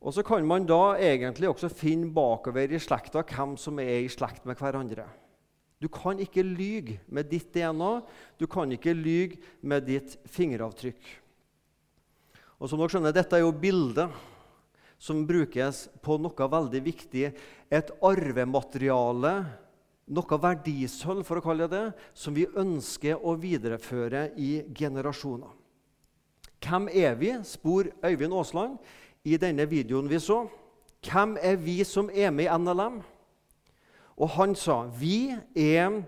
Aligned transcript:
Og 0.03 0.15
så 0.15 0.23
kan 0.27 0.47
man 0.47 0.67
da 0.67 0.95
egentlig 1.03 1.51
også 1.51 1.71
finne 1.73 2.13
bakover 2.15 2.71
i 2.71 2.83
slekta 2.83 3.25
hvem 3.27 3.57
som 3.59 3.79
er 3.83 4.05
i 4.05 4.11
slekt 4.11 4.47
med 4.47 4.59
hverandre. 4.59 5.07
Du 5.83 5.89
kan 5.93 6.17
ikke 6.23 6.45
lyge 6.45 6.97
med 7.13 7.29
ditt 7.29 7.51
DNA, 7.53 8.01
du 8.41 8.47
kan 8.49 8.71
ikke 8.73 8.95
lyge 8.97 9.41
med 9.61 9.85
ditt 9.85 10.17
fingeravtrykk. 10.33 11.03
Og 12.57 12.71
som 12.71 12.81
dere 12.81 12.95
skjønner, 12.95 13.13
Dette 13.13 13.37
er 13.37 13.45
jo 13.45 13.53
bildet 13.53 14.13
som 14.97 15.27
brukes 15.29 15.87
på 16.01 16.17
noe 16.23 16.49
veldig 16.49 16.81
viktig. 16.87 17.29
Et 17.69 17.93
arvemateriale, 18.01 19.35
noe 20.07 20.39
verdisølv, 20.41 21.25
for 21.27 21.37
å 21.37 21.45
kalle 21.45 21.69
det 21.69 21.77
det, 21.77 22.07
som 22.17 22.37
vi 22.37 22.47
ønsker 22.49 23.21
å 23.21 23.37
videreføre 23.37 24.31
i 24.41 24.63
generasjoner. 24.73 25.53
Hvem 26.65 26.89
er 26.89 27.19
vi? 27.21 27.35
spor 27.45 27.91
Øyvind 28.03 28.35
Aasland 28.35 28.79
i 29.29 29.37
denne 29.37 29.67
videoen 29.69 30.09
vi 30.09 30.19
så. 30.23 30.47
Hvem 31.05 31.37
er 31.45 31.61
vi 31.61 31.83
som 31.85 32.09
er 32.11 32.33
med 32.33 32.49
i 32.49 32.57
NLM? 32.57 33.03
Og 34.17 34.33
han 34.37 34.55
sa 34.57 34.83
vi 34.97 35.37
er 35.55 36.01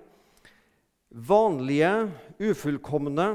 vanlige, 1.08 2.08
ufullkomne 2.40 3.34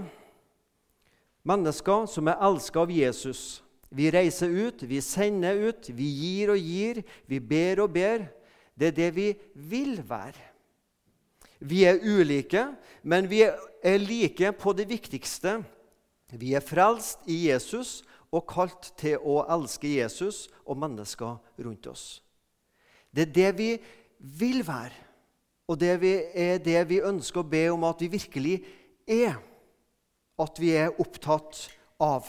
mennesker 1.46 2.08
som 2.10 2.30
er 2.32 2.42
elska 2.48 2.86
av 2.86 2.94
Jesus. 2.94 3.62
Vi 3.94 4.10
reiser 4.14 4.50
ut, 4.50 4.82
vi 4.90 5.02
sender 5.06 5.70
ut, 5.70 5.90
vi 5.94 6.08
gir 6.08 6.54
og 6.56 6.58
gir, 6.58 7.04
vi 7.30 7.40
ber 7.40 7.84
og 7.84 7.94
ber. 7.94 8.26
Det 8.74 8.90
er 8.90 8.98
det 8.98 9.12
vi 9.16 9.28
vil 9.54 10.00
være. 10.10 10.50
Vi 11.64 11.84
er 11.88 12.02
ulike, 12.02 12.66
men 13.04 13.30
vi 13.30 13.44
er 13.46 14.02
like 14.02 14.52
på 14.58 14.74
det 14.74 14.90
viktigste. 14.90 15.62
Vi 16.34 16.56
er 16.58 16.66
frelst 16.66 17.22
i 17.30 17.46
Jesus 17.52 18.02
og 18.34 18.48
kalt 18.50 18.90
til 18.98 19.22
å 19.22 19.44
elske 19.54 19.92
Jesus 19.94 20.48
og 20.66 20.80
mennesker 20.82 21.38
rundt 21.62 21.88
oss. 21.88 22.24
Det 23.14 23.28
er 23.28 23.36
det 23.38 23.52
vi 23.60 23.70
vil 24.24 24.64
være. 24.66 24.96
Og 25.68 25.80
det 25.80 25.94
er 25.96 26.60
det 26.64 26.80
vi 26.90 27.04
ønsker 27.04 27.44
å 27.44 27.48
be 27.48 27.66
om 27.72 27.86
at 27.88 28.02
vi 28.04 28.12
virkelig 28.16 28.56
er. 29.08 29.38
At 30.40 30.60
vi 30.60 30.74
er 30.76 30.96
opptatt 31.00 31.68
av. 32.02 32.28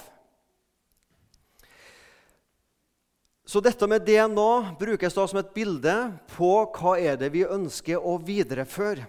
Så 3.44 3.60
dette 3.60 3.87
med 3.91 4.06
DNA 4.06 4.77
brukes 4.81 5.15
da 5.15 5.27
som 5.28 5.38
et 5.38 5.53
bilde 5.55 5.93
på 6.32 6.50
hva 6.78 6.94
er 6.97 7.19
det 7.21 7.28
vi 7.34 7.44
ønsker 7.44 8.00
å 8.00 8.16
videreføre 8.22 9.05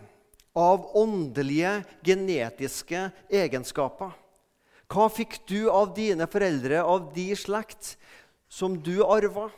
av 0.55 0.89
åndelige, 0.95 1.83
genetiske 2.03 3.09
egenskaper. 3.31 4.13
Hva 4.91 5.07
fikk 5.11 5.39
du 5.49 5.69
av 5.71 5.93
dine 5.95 6.27
foreldre, 6.29 6.83
av 6.83 7.09
de 7.15 7.29
slekt, 7.35 7.95
som 8.51 8.75
du 8.79 8.99
arva? 9.03 9.49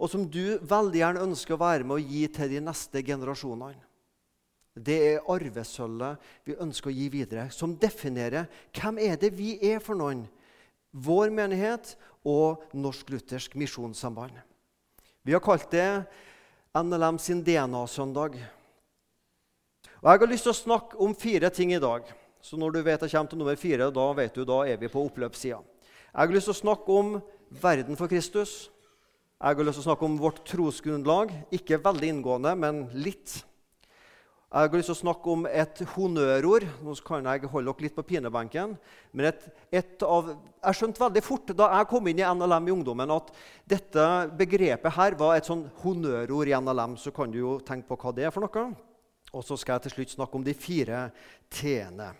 Og 0.00 0.08
som 0.08 0.24
du 0.24 0.56
veldig 0.64 1.02
gjerne 1.02 1.24
ønsker 1.28 1.54
å 1.54 1.60
være 1.60 1.84
med 1.84 1.98
å 1.98 2.02
gi 2.02 2.24
til 2.32 2.52
de 2.54 2.60
neste 2.64 3.02
generasjonene. 3.04 3.76
Det 4.80 4.96
er 5.10 5.26
arvesølvet 5.28 6.30
vi 6.46 6.56
ønsker 6.62 6.88
å 6.88 6.94
gi 6.94 7.08
videre, 7.12 7.48
som 7.52 7.74
definerer 7.76 8.46
hvem 8.76 9.00
er 9.02 9.18
det 9.20 9.32
vi 9.36 9.58
er 9.66 9.82
for 9.84 9.98
noen. 9.98 10.22
Vår 10.90 11.28
menighet 11.34 11.92
og 12.26 12.62
Norsk-Luthersk 12.72 13.58
misjonssamband. 13.60 14.32
Vi 15.26 15.34
har 15.36 15.42
kalt 15.44 15.68
det 15.74 16.06
NLM 16.72 17.18
sin 17.20 17.42
DNA-søndag. 17.44 18.38
Og 20.00 20.08
Jeg 20.08 20.22
har 20.22 20.30
lyst 20.32 20.48
til 20.48 20.54
å 20.54 20.62
snakke 20.62 20.96
om 21.02 21.14
fire 21.18 21.50
ting 21.52 21.74
i 21.74 21.82
dag. 21.82 22.06
Så 22.40 22.56
når 22.56 22.72
du 22.72 22.80
vet 22.80 23.02
jeg 23.04 23.12
kommer 23.12 23.28
til 23.28 23.38
nummer 23.42 23.58
fire, 23.60 23.90
da 23.92 24.06
vet 24.16 24.34
du, 24.34 24.46
da 24.48 24.62
er 24.64 24.80
vi 24.80 24.88
på 24.88 25.02
oppløpssida. 25.04 25.60
Jeg 25.60 26.16
har 26.16 26.32
lyst 26.32 26.48
til 26.48 26.56
å 26.56 26.62
snakke 26.62 26.94
om 26.96 27.18
verden 27.60 27.98
for 28.00 28.08
Kristus. 28.08 28.70
Jeg 29.40 29.56
har 29.56 29.64
lyst 29.64 29.78
til 29.78 29.86
å 29.86 29.88
snakke 29.88 30.04
om 30.04 30.16
vårt 30.20 30.42
trosgrunnlag. 30.44 31.30
Ikke 31.56 31.78
veldig 31.80 32.08
inngående, 32.12 32.50
men 32.60 32.82
litt. 32.92 33.38
Jeg 34.52 34.68
har 34.68 34.76
lyst 34.76 34.90
til 34.90 34.96
å 34.98 34.98
snakke 34.98 35.32
om 35.32 35.46
et 35.48 35.80
honnørord. 35.94 36.66
Nå 36.84 36.92
kan 37.06 37.24
jeg 37.24 37.48
holde 37.48 37.72
dere 37.72 37.86
litt 37.86 37.96
på 37.96 38.04
pinebenken. 38.04 38.74
Men 39.16 39.30
et, 39.30 39.48
et 39.80 40.04
av, 40.04 40.28
jeg 40.60 40.76
skjønte 40.76 41.00
veldig 41.06 41.24
fort 41.24 41.54
da 41.56 41.70
jeg 41.72 41.88
kom 41.88 42.12
inn 42.12 42.20
i 42.20 42.28
NLM 42.28 42.68
i 42.68 42.74
ungdommen, 42.74 43.16
at 43.16 43.32
dette 43.64 44.06
begrepet 44.36 44.96
her 44.98 45.16
var 45.16 45.38
et 45.38 45.48
sånn 45.48 45.64
honnørord 45.86 46.52
i 46.52 46.58
NLM. 46.60 47.00
Så 47.00 47.08
kan 47.16 47.32
du 47.32 47.40
jo 47.40 47.56
tenke 47.64 47.88
på 47.88 47.96
hva 48.02 48.12
det 48.12 48.28
er 48.28 48.36
for 48.36 48.44
noe. 48.44 48.66
Og 49.32 49.46
så 49.46 49.56
skal 49.56 49.78
jeg 49.78 49.88
til 49.88 50.02
slutt 50.02 50.18
snakke 50.18 50.36
om 50.36 50.44
de 50.44 50.52
fire 50.68 51.06
t-ene. 51.48 52.12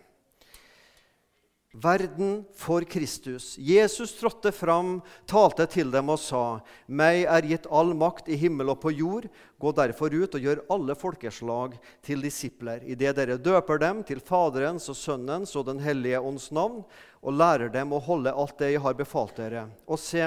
Verden 1.73 2.45
for 2.55 2.83
Kristus. 2.83 3.59
Jesus 3.59 4.17
trådte 4.19 4.51
fram, 4.53 4.97
talte 5.27 5.69
til 5.71 5.93
dem 5.95 6.09
og 6.11 6.19
sa.: 6.19 6.59
Meg 6.91 7.29
er 7.31 7.47
gitt 7.47 7.69
all 7.71 7.95
makt 7.95 8.27
i 8.27 8.39
himmel 8.41 8.73
og 8.73 8.81
på 8.83 8.91
jord. 8.91 9.29
Gå 9.63 9.73
derfor 9.79 10.11
ut 10.11 10.35
og 10.35 10.43
gjør 10.43 10.65
alle 10.67 10.97
folkeslag 10.99 11.79
til 12.03 12.27
disipler, 12.27 12.83
idet 12.83 13.15
dere 13.21 13.39
døper 13.39 13.79
dem 13.79 14.03
til 14.03 14.19
Faderens 14.19 14.91
og 14.91 14.99
Sønnens 14.99 15.55
og 15.55 15.69
Den 15.71 15.79
hellige 15.79 16.19
ånds 16.19 16.51
navn, 16.51 16.83
og 17.23 17.39
lærer 17.39 17.71
dem 17.71 17.95
å 17.95 18.03
holde 18.03 18.35
alt 18.35 18.59
det 18.59 18.73
jeg 18.75 18.83
har 18.83 18.99
befalt 18.99 19.39
dere. 19.39 19.69
Og 19.87 19.99
se, 20.03 20.27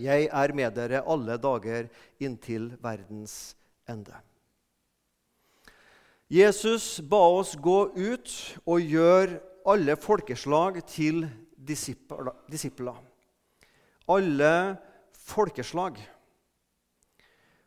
jeg 0.00 0.28
er 0.32 0.54
med 0.56 0.72
dere 0.80 1.04
alle 1.04 1.36
dager 1.36 1.90
inntil 2.18 2.72
verdens 2.80 3.54
ende. 3.84 4.16
Jesus 6.32 7.02
ba 7.04 7.20
oss 7.36 7.52
gå 7.52 7.90
ut 7.92 8.30
og 8.64 8.80
gjøre 8.80 9.42
alle 9.64 9.96
folkeslag 9.96 10.80
til 10.86 11.24
disipler. 11.56 12.98
Alle 14.08 14.52
folkeslag. 15.24 15.98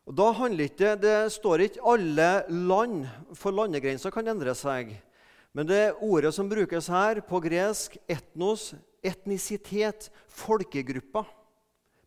Og 0.08 0.16
da 0.16 0.30
handler 0.32 0.64
ikke, 0.64 0.96
Det 0.96 1.32
står 1.32 1.58
ikke 1.60 1.80
'alle 1.84 2.44
land', 2.48 3.08
for 3.34 3.50
landegrenser 3.50 4.10
kan 4.10 4.28
endre 4.28 4.54
seg. 4.54 5.02
Men 5.52 5.66
det 5.66 5.96
ordet 6.00 6.34
som 6.34 6.48
brukes 6.48 6.86
her 6.86 7.20
på 7.20 7.40
gresk, 7.40 7.96
etnos, 8.08 8.74
etnisitet, 9.02 10.10
folkegrupper. 10.28 11.24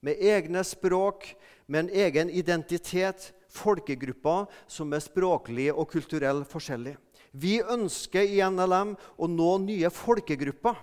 Med 0.01 0.15
egne 0.19 0.63
språk, 0.63 1.35
med 1.67 1.79
en 1.79 1.89
egen 1.89 2.29
identitet. 2.29 3.33
Folkegrupper 3.49 4.47
som 4.67 4.93
er 4.93 4.99
språklig 4.99 5.73
og 5.73 5.89
kulturell 5.91 6.45
forskjellig. 6.45 6.95
Vi 7.31 7.61
ønsker 7.63 8.27
i 8.27 8.41
NLM 8.43 8.95
å 9.15 9.27
nå 9.31 9.51
nye 9.63 9.91
folkegrupper 9.93 10.79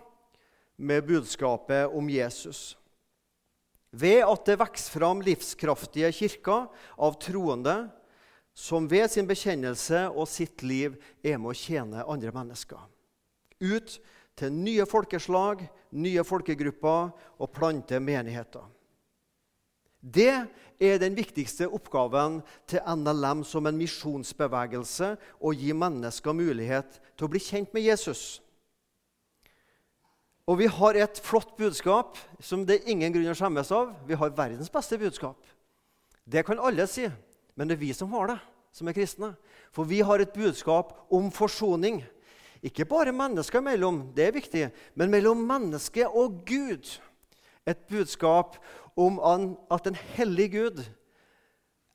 med 0.79 1.06
budskapet 1.09 1.93
om 1.93 2.09
Jesus. 2.11 2.77
Ved 3.91 4.23
at 4.25 4.45
det 4.49 4.59
vokser 4.61 4.95
fram 4.99 5.23
livskraftige 5.25 6.11
kirker 6.12 6.69
av 6.97 7.17
troende 7.21 7.77
som 8.59 8.89
ved 8.91 9.06
sin 9.12 9.29
bekjennelse 9.29 10.06
og 10.11 10.29
sitt 10.29 10.65
liv 10.67 10.97
er 11.23 11.39
med 11.39 11.53
å 11.53 11.56
tjene 11.56 12.06
andre 12.06 12.33
mennesker. 12.35 12.81
ut 13.61 13.99
til 14.39 14.53
nye 14.55 14.85
folkeslag, 14.87 15.65
nye 15.91 16.23
folkegrupper 16.23 17.11
og 17.43 17.50
plante 17.50 17.99
menigheter. 17.99 18.62
Det 20.09 20.33
er 20.79 21.01
den 21.03 21.17
viktigste 21.19 21.67
oppgaven 21.69 22.41
til 22.71 22.81
NLM 22.87 23.43
som 23.47 23.67
en 23.67 23.79
misjonsbevegelse 23.79 25.15
å 25.43 25.53
gi 25.53 25.75
mennesker 25.77 26.37
mulighet 26.37 27.01
til 27.15 27.27
å 27.27 27.33
bli 27.33 27.43
kjent 27.43 27.75
med 27.75 27.85
Jesus. 27.85 28.39
Og 30.49 30.63
vi 30.63 30.69
har 30.73 30.97
et 30.97 31.19
flott 31.21 31.51
budskap 31.59 32.17
som 32.41 32.63
det 32.65 32.79
er 32.79 32.93
ingen 32.95 33.13
grunn 33.13 33.35
å 33.35 33.37
skjemmes 33.37 33.73
av. 33.75 33.91
Vi 34.09 34.17
har 34.17 34.33
verdens 34.33 34.71
beste 34.73 34.97
budskap. 35.01 35.37
Det 36.25 36.45
kan 36.47 36.61
alle 36.61 36.87
si, 36.89 37.05
men 37.57 37.69
det 37.69 37.77
er 37.77 37.83
vi 37.83 37.91
som 37.97 38.13
har 38.15 38.31
det, 38.33 38.39
som 38.73 38.89
er 38.89 38.97
kristne. 38.97 39.35
For 39.75 39.89
vi 39.89 40.01
har 40.01 40.23
et 40.25 40.33
budskap 40.33 40.95
om 41.13 41.29
forsoning. 41.35 42.01
Ikke 42.65 42.89
bare 42.89 43.13
mennesker 43.15 43.61
imellom, 43.61 44.07
det 44.17 44.25
er 44.25 44.39
viktig, 44.39 44.65
men 44.97 45.13
mellom 45.13 45.45
menneske 45.45 46.09
og 46.09 46.41
Gud. 46.49 46.89
Et 47.69 47.81
budskap 47.91 48.57
om 48.99 49.19
at 49.71 49.87
en 49.87 49.99
hellig 50.17 50.50
Gud 50.56 50.83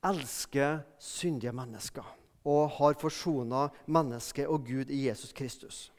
elsker 0.03 0.83
syndige 0.99 1.53
mennesker 1.55 2.05
og 2.43 2.75
har 2.77 2.95
forsona 2.99 3.67
mennesket 3.87 4.47
og 4.51 4.65
Gud 4.67 4.91
i 4.91 5.05
Jesus 5.07 5.31
Kristus. 5.35 5.89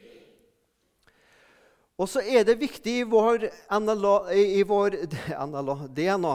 Og 1.95 2.09
så 2.11 2.25
er 2.27 2.43
det 2.45 2.59
viktig 2.59 2.97
i 3.01 3.06
vår, 3.06 3.47
NLA, 3.81 4.15
i 4.35 4.62
vår 4.67 4.97
NLA, 5.51 5.77
DNA 5.95 6.35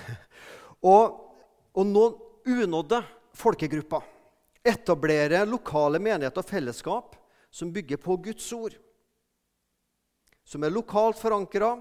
å, 0.94 0.96
å 1.74 1.84
nå 1.84 2.04
unådde 2.48 3.02
folkegrupper. 3.36 4.06
Etablere 4.64 5.42
lokale 5.44 6.00
menigheter 6.00 6.40
og 6.40 6.48
fellesskap 6.48 7.18
som 7.52 7.72
bygger 7.74 8.00
på 8.00 8.16
Guds 8.24 8.46
ord. 8.56 8.78
Som 10.44 10.64
er 10.64 10.72
lokalt 10.72 11.20
forankra, 11.20 11.76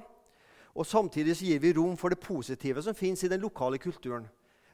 og 0.74 0.88
samtidig 0.90 1.36
gir 1.38 1.60
vi 1.62 1.74
rom 1.78 1.98
for 1.98 2.10
det 2.10 2.20
positive 2.20 2.82
som 2.82 2.96
fins 2.98 3.24
i 3.24 3.30
den 3.30 3.42
lokale 3.42 3.78
kulturen. 3.78 4.26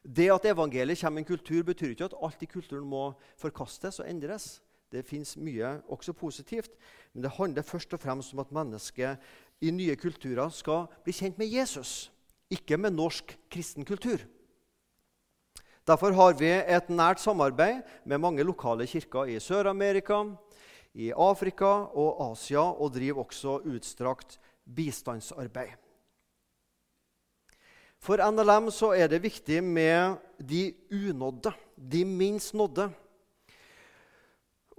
Det 0.03 0.29
at 0.31 0.45
evangeliet 0.47 1.01
kommer 1.01 1.19
i 1.19 1.21
en 1.25 1.27
kultur, 1.27 1.63
betyr 1.63 1.91
ikke 1.91 2.07
at 2.07 2.15
alt 2.23 2.43
i 2.43 2.47
kulturen 2.47 2.87
må 2.87 3.11
forkastes 3.37 3.99
og 3.99 4.07
endres. 4.09 4.61
Det 4.89 5.05
fins 5.05 5.35
mye 5.37 5.81
også 5.91 6.15
positivt, 6.17 6.71
men 7.13 7.23
det 7.23 7.35
handler 7.35 7.61
først 7.67 7.93
og 7.93 7.99
fremst 7.99 8.33
om 8.33 8.39
at 8.39 8.51
mennesket 8.51 9.19
i 9.61 9.71
nye 9.71 9.95
kulturer 9.99 10.49
skal 10.49 10.87
bli 11.03 11.13
kjent 11.13 11.37
med 11.37 11.51
Jesus, 11.51 12.11
ikke 12.49 12.77
med 12.77 12.95
norsk 12.95 13.35
kristen 13.51 13.85
kultur. 13.85 14.23
Derfor 15.85 16.13
har 16.13 16.33
vi 16.39 16.49
et 16.49 16.89
nært 16.89 17.21
samarbeid 17.21 17.81
med 18.05 18.21
mange 18.21 18.43
lokale 18.43 18.87
kirker 18.87 19.29
i 19.29 19.39
Sør-Amerika, 19.39 20.23
i 20.93 21.11
Afrika 21.11 21.65
og 21.93 22.31
Asia, 22.31 22.61
og 22.61 22.93
driver 22.93 23.23
også 23.25 23.59
utstrakt 23.65 24.39
bistandsarbeid. 24.65 25.88
For 27.99 28.21
NLM 28.31 28.69
så 28.71 28.93
er 28.95 29.09
det 29.11 29.23
viktig 29.23 29.59
med 29.63 30.15
de 30.39 30.73
unådde, 30.91 31.51
de 31.75 32.05
minst 32.05 32.53
nådde. 32.53 32.89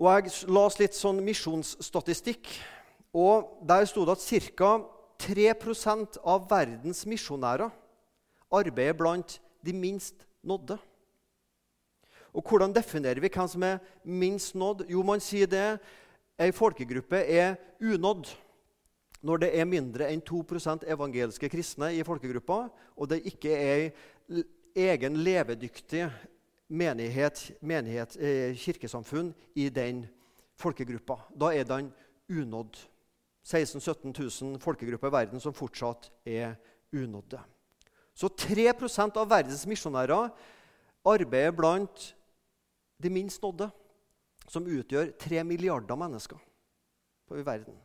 Og 0.00 0.08
Jeg 0.08 0.32
las 0.48 0.78
litt 0.80 0.96
sånn 0.96 1.20
misjonsstatistikk, 1.20 2.48
og 3.12 3.60
der 3.68 3.84
sto 3.84 4.06
det 4.08 4.16
at 4.16 4.54
ca. 4.56 4.72
3% 5.20 6.16
av 6.24 6.46
verdens 6.48 7.04
misjonærer 7.04 7.68
arbeider 8.56 8.96
blant 8.96 9.36
de 9.60 9.74
minst 9.76 10.24
nådde. 10.40 10.78
Og 12.32 12.46
Hvordan 12.48 12.72
definerer 12.72 13.20
vi 13.20 13.28
hvem 13.28 13.48
som 13.48 13.62
er 13.62 13.82
minst 14.04 14.54
nådd? 14.54 14.86
Jo, 14.88 15.02
man 15.02 15.20
sier 15.20 15.46
det 15.50 15.78
ei 16.40 16.54
folkegruppe 16.56 17.20
er 17.20 17.58
unådd 17.82 18.30
når 19.20 19.42
det 19.44 19.50
er 19.58 19.68
mindre 19.68 20.08
enn 20.08 20.22
2% 20.24 20.86
evangeliske 20.88 21.50
kristne 21.52 21.90
i 21.96 22.04
folkegruppa, 22.06 22.62
og 22.96 23.10
det 23.10 23.20
ikke 23.28 23.52
er 23.52 23.90
egen 24.76 25.18
levedyktig 25.20 26.06
menighet, 26.70 27.50
menighet 27.60 28.16
eh, 28.16 28.56
kirkesamfunn 28.56 29.32
i 29.58 29.68
den 29.68 30.04
folkegruppa. 30.60 31.18
Da 31.34 31.52
er 31.52 31.66
den 31.68 31.90
unådd. 32.30 32.78
16 33.42 33.80
000-17 33.80 34.44
000 34.44 34.60
folkegrupper 34.60 35.08
i 35.08 35.14
verden 35.14 35.40
som 35.40 35.56
fortsatt 35.56 36.10
er 36.28 36.54
unådde. 36.92 37.40
Så 38.14 38.28
3% 38.28 39.16
av 39.16 39.30
verdens 39.30 39.64
misjonærer 39.66 40.28
arbeider 41.08 41.54
blant 41.56 42.10
de 43.00 43.10
minst 43.10 43.40
nådde, 43.42 43.70
som 44.50 44.66
utgjør 44.66 45.14
3 45.18 45.44
milliarder 45.46 45.96
mennesker 45.96 46.36
i 47.38 47.46
verden. 47.46 47.76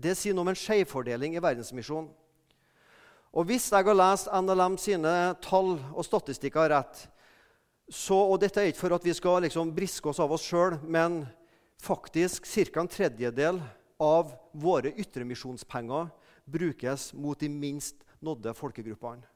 Det 0.00 0.14
sier 0.16 0.32
noe 0.32 0.46
om 0.46 0.52
en 0.52 0.58
skjevfordeling 0.58 1.36
i 1.36 1.42
verdensmisjonen. 1.42 2.08
Og 3.30 3.46
Hvis 3.46 3.68
jeg 3.70 3.86
har 3.86 3.94
lest 3.94 4.30
NLM 4.32 4.76
sine 4.80 5.10
tall 5.44 5.76
og 5.92 6.02
statistikker 6.06 6.72
rett, 6.72 7.04
så, 7.90 8.16
og 8.16 8.40
dette 8.42 8.62
er 8.62 8.70
ikke 8.70 8.84
for 8.84 8.94
at 8.96 9.06
vi 9.06 9.14
skal 9.14 9.44
liksom 9.44 9.70
briske 9.74 10.08
oss 10.10 10.18
av 10.22 10.32
oss 10.34 10.46
sjøl, 10.46 10.78
men 10.82 11.24
faktisk 11.82 12.46
ca. 12.46 12.80
en 12.80 12.90
tredjedel 12.90 13.60
av 14.00 14.32
våre 14.52 14.92
ytremisjonspenger 14.94 16.10
brukes 16.46 17.12
mot 17.14 17.38
de 17.38 17.48
minst 17.50 18.02
nådde 18.22 18.54
folkegruppene. 18.54 19.26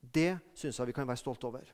Det 0.00 0.36
syns 0.54 0.78
jeg 0.78 0.90
vi 0.90 0.96
kan 0.96 1.08
være 1.08 1.20
stolte 1.20 1.48
over. 1.48 1.64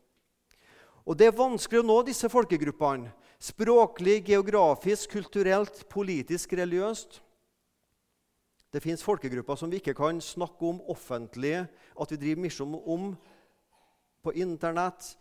Og 1.06 1.16
Det 1.16 1.26
er 1.26 1.36
vanskelig 1.36 1.80
å 1.80 1.86
nå 1.86 2.02
disse 2.06 2.28
folkegruppene 2.30 3.10
språklig, 3.40 4.20
geografisk, 4.28 5.10
kulturelt, 5.16 5.88
politisk, 5.88 6.52
religiøst. 6.52 7.22
Det 8.70 8.82
fins 8.82 9.02
folkegrupper 9.02 9.58
som 9.58 9.70
vi 9.70 9.80
ikke 9.80 9.96
kan 9.98 10.20
snakke 10.22 10.68
om 10.68 10.78
offentlig, 10.92 11.64
at 12.00 12.12
vi 12.12 12.18
driver 12.20 12.44
misjon 12.44 12.76
om 12.78 13.08
på 14.22 14.34
Internett, 14.38 15.16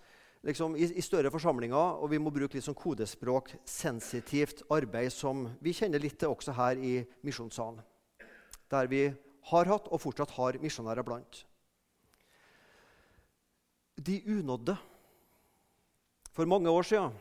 liksom 0.46 0.75
i, 0.78 0.86
i, 0.86 1.01
større 1.01 1.31
forsamlinger. 1.34 1.98
Og 2.04 2.12
vi 2.12 2.19
må 2.22 2.30
bruke 2.34 2.57
litt 2.57 2.68
sånn 2.68 2.78
kodespråk, 2.78 3.56
sensitivt 3.66 4.62
arbeid, 4.69 5.10
som 5.16 5.48
vi 5.63 5.74
kjenner 5.74 6.04
litt 6.04 6.19
til 6.22 6.36
også 6.36 6.54
her 6.60 6.78
i 6.78 7.00
Misjonssalen. 7.25 7.81
Der 8.69 8.92
vi 8.92 9.07
har 9.50 9.72
hatt 9.72 9.90
og 9.90 10.02
fortsatt 10.04 10.36
har 10.38 10.60
misjonærer 10.62 11.06
blant. 11.06 11.42
De 13.98 14.22
unådde. 14.30 14.78
For 16.38 16.45
mange 16.45 16.69
år 16.69 16.86
siden, 16.86 17.18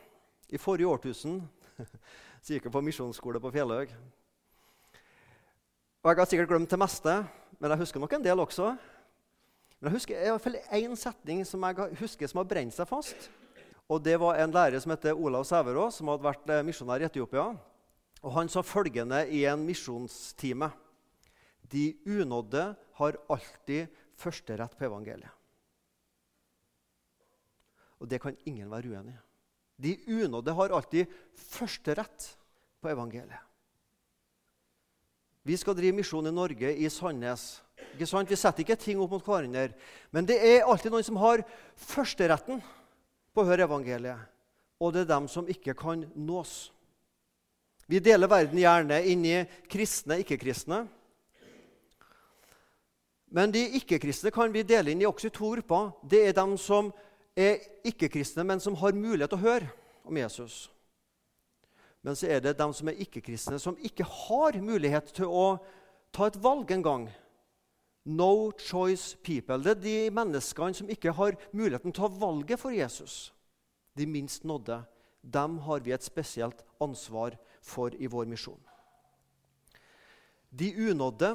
i 0.52 0.60
forrige 0.60 0.92
årtusen, 0.92 1.40
så 2.42 2.52
gikk 2.52 2.68
jeg 2.68 2.74
på 2.74 2.84
misjonsskole 2.84 3.40
på 3.40 3.50
Fjellhaug. 3.56 3.96
Og 6.02 6.10
Jeg 6.10 6.20
har 6.20 6.30
sikkert 6.30 6.50
glemt 6.52 6.70
det 6.70 6.78
meste, 6.78 7.14
men 7.58 7.72
jeg 7.72 7.80
husker 7.80 8.00
nok 8.00 8.12
en 8.14 8.24
del 8.24 8.40
også. 8.40 8.70
Men 9.78 9.88
jeg 9.88 9.96
husker 9.96 10.20
i 10.20 10.30
hvert 10.30 10.44
fall 10.44 10.58
én 10.78 10.94
setning 10.98 11.42
som 11.46 11.64
jeg 11.66 11.96
husker 11.98 12.30
som 12.30 12.40
har 12.42 12.50
brent 12.50 12.74
seg 12.74 12.86
fast. 12.86 13.28
Og 13.88 14.02
Det 14.04 14.14
var 14.20 14.38
en 14.38 14.52
lærer 14.52 14.78
som 14.78 14.92
heter 14.92 15.16
Olav 15.16 15.46
Sæverå, 15.48 15.88
som 15.90 16.10
hadde 16.12 16.26
vært 16.26 16.50
eh, 16.52 16.62
misjonær 16.66 17.02
i 17.02 17.08
Etiopia. 17.08 17.48
Og 18.22 18.34
Han 18.34 18.50
sa 18.50 18.62
følgende 18.62 19.24
i 19.30 19.44
en 19.46 19.64
misjonstime.: 19.66 20.70
De 21.62 21.96
unådde 22.06 22.76
har 23.00 23.18
alltid 23.28 23.88
førsterett 24.14 24.78
på 24.78 24.84
evangeliet. 24.84 25.34
Og 27.98 28.10
det 28.10 28.20
kan 28.22 28.36
ingen 28.46 28.70
være 28.70 28.94
uenig 28.94 29.14
i. 29.14 29.20
De 29.78 30.22
unådde 30.22 30.54
har 30.54 30.74
alltid 30.74 31.06
førsterett 31.34 32.36
på 32.82 32.88
evangeliet. 32.90 33.47
Vi 35.48 35.56
skal 35.56 35.76
drive 35.78 35.96
misjon 35.96 36.28
i 36.28 36.34
Norge, 36.34 36.74
i 36.76 36.90
Sandnes. 36.92 37.62
Ikke 37.94 38.06
sant? 38.10 38.28
Vi 38.28 38.36
setter 38.36 38.60
ikke 38.66 38.76
ting 38.76 38.98
opp 39.00 39.14
mot 39.14 39.24
hverandre. 39.24 39.70
Men 40.12 40.26
det 40.28 40.36
er 40.44 40.66
alltid 40.68 40.92
noen 40.92 41.06
som 41.06 41.16
har 41.22 41.40
førsteretten 41.88 42.60
på 43.32 43.40
å 43.40 43.48
høre 43.48 43.64
evangeliet. 43.64 44.28
Og 44.76 44.92
det 44.92 45.06
er 45.06 45.14
dem 45.14 45.30
som 45.32 45.48
ikke 45.48 45.72
kan 45.78 46.04
nås. 46.12 46.68
Vi 47.88 47.96
deler 48.04 48.28
verden 48.28 48.60
gjerne 48.60 49.00
inn 49.08 49.24
i 49.24 49.38
kristne 49.72 50.20
ikke-kristne. 50.20 50.82
Men 53.32 53.52
de 53.52 53.64
ikke-kristne 53.80 54.32
kan 54.34 54.52
vi 54.52 54.68
dele 54.68 54.92
inn 54.92 55.00
i 55.00 55.08
også 55.08 55.30
i 55.30 55.36
to 55.38 55.54
grupper. 55.56 55.94
Det 56.04 56.26
er 56.28 56.36
dem 56.36 56.58
som 56.60 56.92
er 57.32 57.62
ikke-kristne, 57.88 58.44
men 58.44 58.60
som 58.60 58.76
har 58.76 58.92
mulighet 58.92 59.32
til 59.32 59.40
å 59.40 59.46
høre 59.48 59.72
om 60.04 60.20
Jesus. 60.20 60.66
Men 62.02 62.16
så 62.16 62.28
er 62.30 62.42
det 62.42 62.58
de 62.58 62.68
som 62.74 62.88
er 62.88 63.00
ikke-kristne, 63.02 63.58
som 63.58 63.78
ikke 63.82 64.06
har 64.06 64.58
mulighet 64.62 65.10
til 65.16 65.30
å 65.30 65.46
ta 66.14 66.28
et 66.28 66.38
valg 66.42 66.70
engang. 66.72 67.08
No 68.08 68.50
choice 68.56 69.18
people. 69.22 69.58
Det 69.60 69.74
er 69.74 69.82
de 69.82 69.96
menneskene 70.14 70.76
som 70.78 70.88
ikke 70.88 71.12
har 71.12 71.36
muligheten 71.52 71.92
til 71.92 72.06
å 72.06 72.08
ta 72.08 72.20
valget 72.22 72.62
for 72.62 72.72
Jesus. 72.72 73.34
De 73.98 74.06
minst 74.06 74.46
nådde. 74.48 74.80
Dem 75.22 75.58
har 75.66 75.82
vi 75.84 75.92
et 75.92 76.06
spesielt 76.06 76.62
ansvar 76.80 77.36
for 77.60 77.92
i 77.98 78.06
vår 78.08 78.28
misjon. 78.30 78.60
De 80.50 80.70
unådde. 80.88 81.34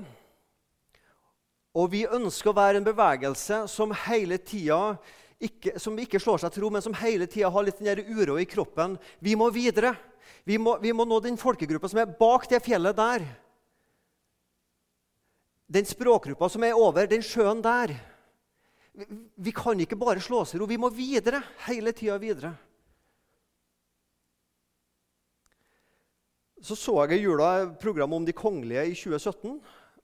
Og 1.73 1.91
vi 1.91 2.05
ønsker 2.05 2.51
å 2.51 2.57
være 2.57 2.79
en 2.79 2.87
bevegelse 2.87 3.63
som 3.69 3.93
hele 4.05 4.37
tida 4.37 4.95
ikke, 5.41 5.77
som 5.81 5.97
ikke 5.99 6.21
slår 6.21 6.43
seg 6.43 6.53
til 6.53 6.65
ro, 6.65 6.71
men 6.73 6.83
som 6.83 6.95
hele 7.01 7.27
tida 7.29 7.51
har 7.51 7.65
litt 7.65 7.81
den 7.81 8.03
uro 8.13 8.37
i 8.39 8.47
kroppen. 8.49 8.97
Vi 9.23 9.35
må 9.39 9.49
videre. 9.53 9.95
Vi 10.43 10.57
må, 10.59 10.77
vi 10.83 10.91
må 10.95 11.05
nå 11.07 11.19
den 11.23 11.39
folkegruppa 11.39 11.89
som 11.91 12.01
er 12.03 12.15
bak 12.19 12.49
det 12.51 12.61
fjellet 12.63 12.97
der. 12.97 13.25
Den 15.73 15.87
språkgruppa 15.87 16.49
som 16.51 16.63
er 16.67 16.77
over 16.77 17.07
den 17.09 17.23
sjøen 17.23 17.63
der. 17.63 17.95
Vi, 18.93 19.07
vi 19.47 19.53
kan 19.55 19.79
ikke 19.79 19.97
bare 19.97 20.21
slå 20.21 20.43
oss 20.43 20.53
til 20.53 20.61
ro. 20.61 20.69
Vi 20.69 20.79
må 20.79 20.91
videre. 20.93 21.41
Hele 21.67 21.95
tida 21.95 22.19
videre. 22.21 22.53
Så 26.63 26.77
så 26.79 26.93
jeg 27.03 27.19
i 27.19 27.23
jula 27.25 27.73
program 27.79 28.13
om 28.15 28.25
de 28.25 28.35
kongelige 28.35 28.85
i 28.91 28.93
2017. 28.95 29.57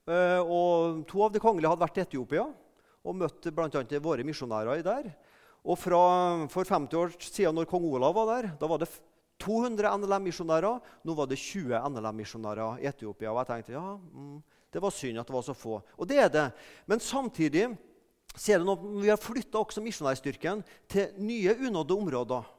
Eh, 0.10 0.42
og 0.42 1.06
To 1.08 1.22
av 1.24 1.32
de 1.32 1.40
kongelige 1.44 1.72
hadde 1.72 1.86
vært 1.86 2.00
i 2.00 2.04
Etiopia 2.04 2.48
og 3.04 3.16
møtte 3.16 3.52
bl.a. 3.56 3.84
våre 4.04 4.26
misjonærer 4.28 4.84
der. 4.86 5.12
Og 5.64 5.78
fra, 5.80 6.48
For 6.52 6.64
50 6.64 6.98
år 6.98 7.16
siden, 7.20 7.56
når 7.56 7.68
kong 7.70 7.86
Olav 7.86 8.16
var 8.16 8.30
der, 8.32 8.52
da 8.60 8.68
var 8.68 8.80
det 8.80 8.90
200 9.40 9.92
NLM-misjonærer. 9.98 10.80
Nå 11.08 11.16
var 11.16 11.28
det 11.28 11.40
20 11.40 11.80
NLM-misjonærer 11.90 12.84
i 12.84 12.88
Etiopia. 12.88 13.32
Og 13.32 13.42
jeg 13.42 13.52
tenkte 13.52 13.76
ja, 13.76 13.84
mm, 13.98 14.40
det 14.72 14.84
var 14.84 14.94
synd 14.96 15.20
at 15.20 15.28
det 15.28 15.36
var 15.36 15.46
så 15.48 15.56
få. 15.56 15.80
Og 15.98 16.08
det 16.08 16.20
er 16.20 16.30
det. 16.34 16.48
Men 16.88 17.00
samtidig 17.04 17.70
ser 18.36 18.60
er 18.60 18.64
det 18.64 18.68
noe, 18.68 19.02
vi 19.02 19.12
har 19.12 19.20
flytta 19.20 19.60
også 19.60 19.84
misjonærstyrken 19.84 20.64
til 20.88 21.12
nye 21.24 21.56
unådde 21.56 21.96
områder. 21.96 22.56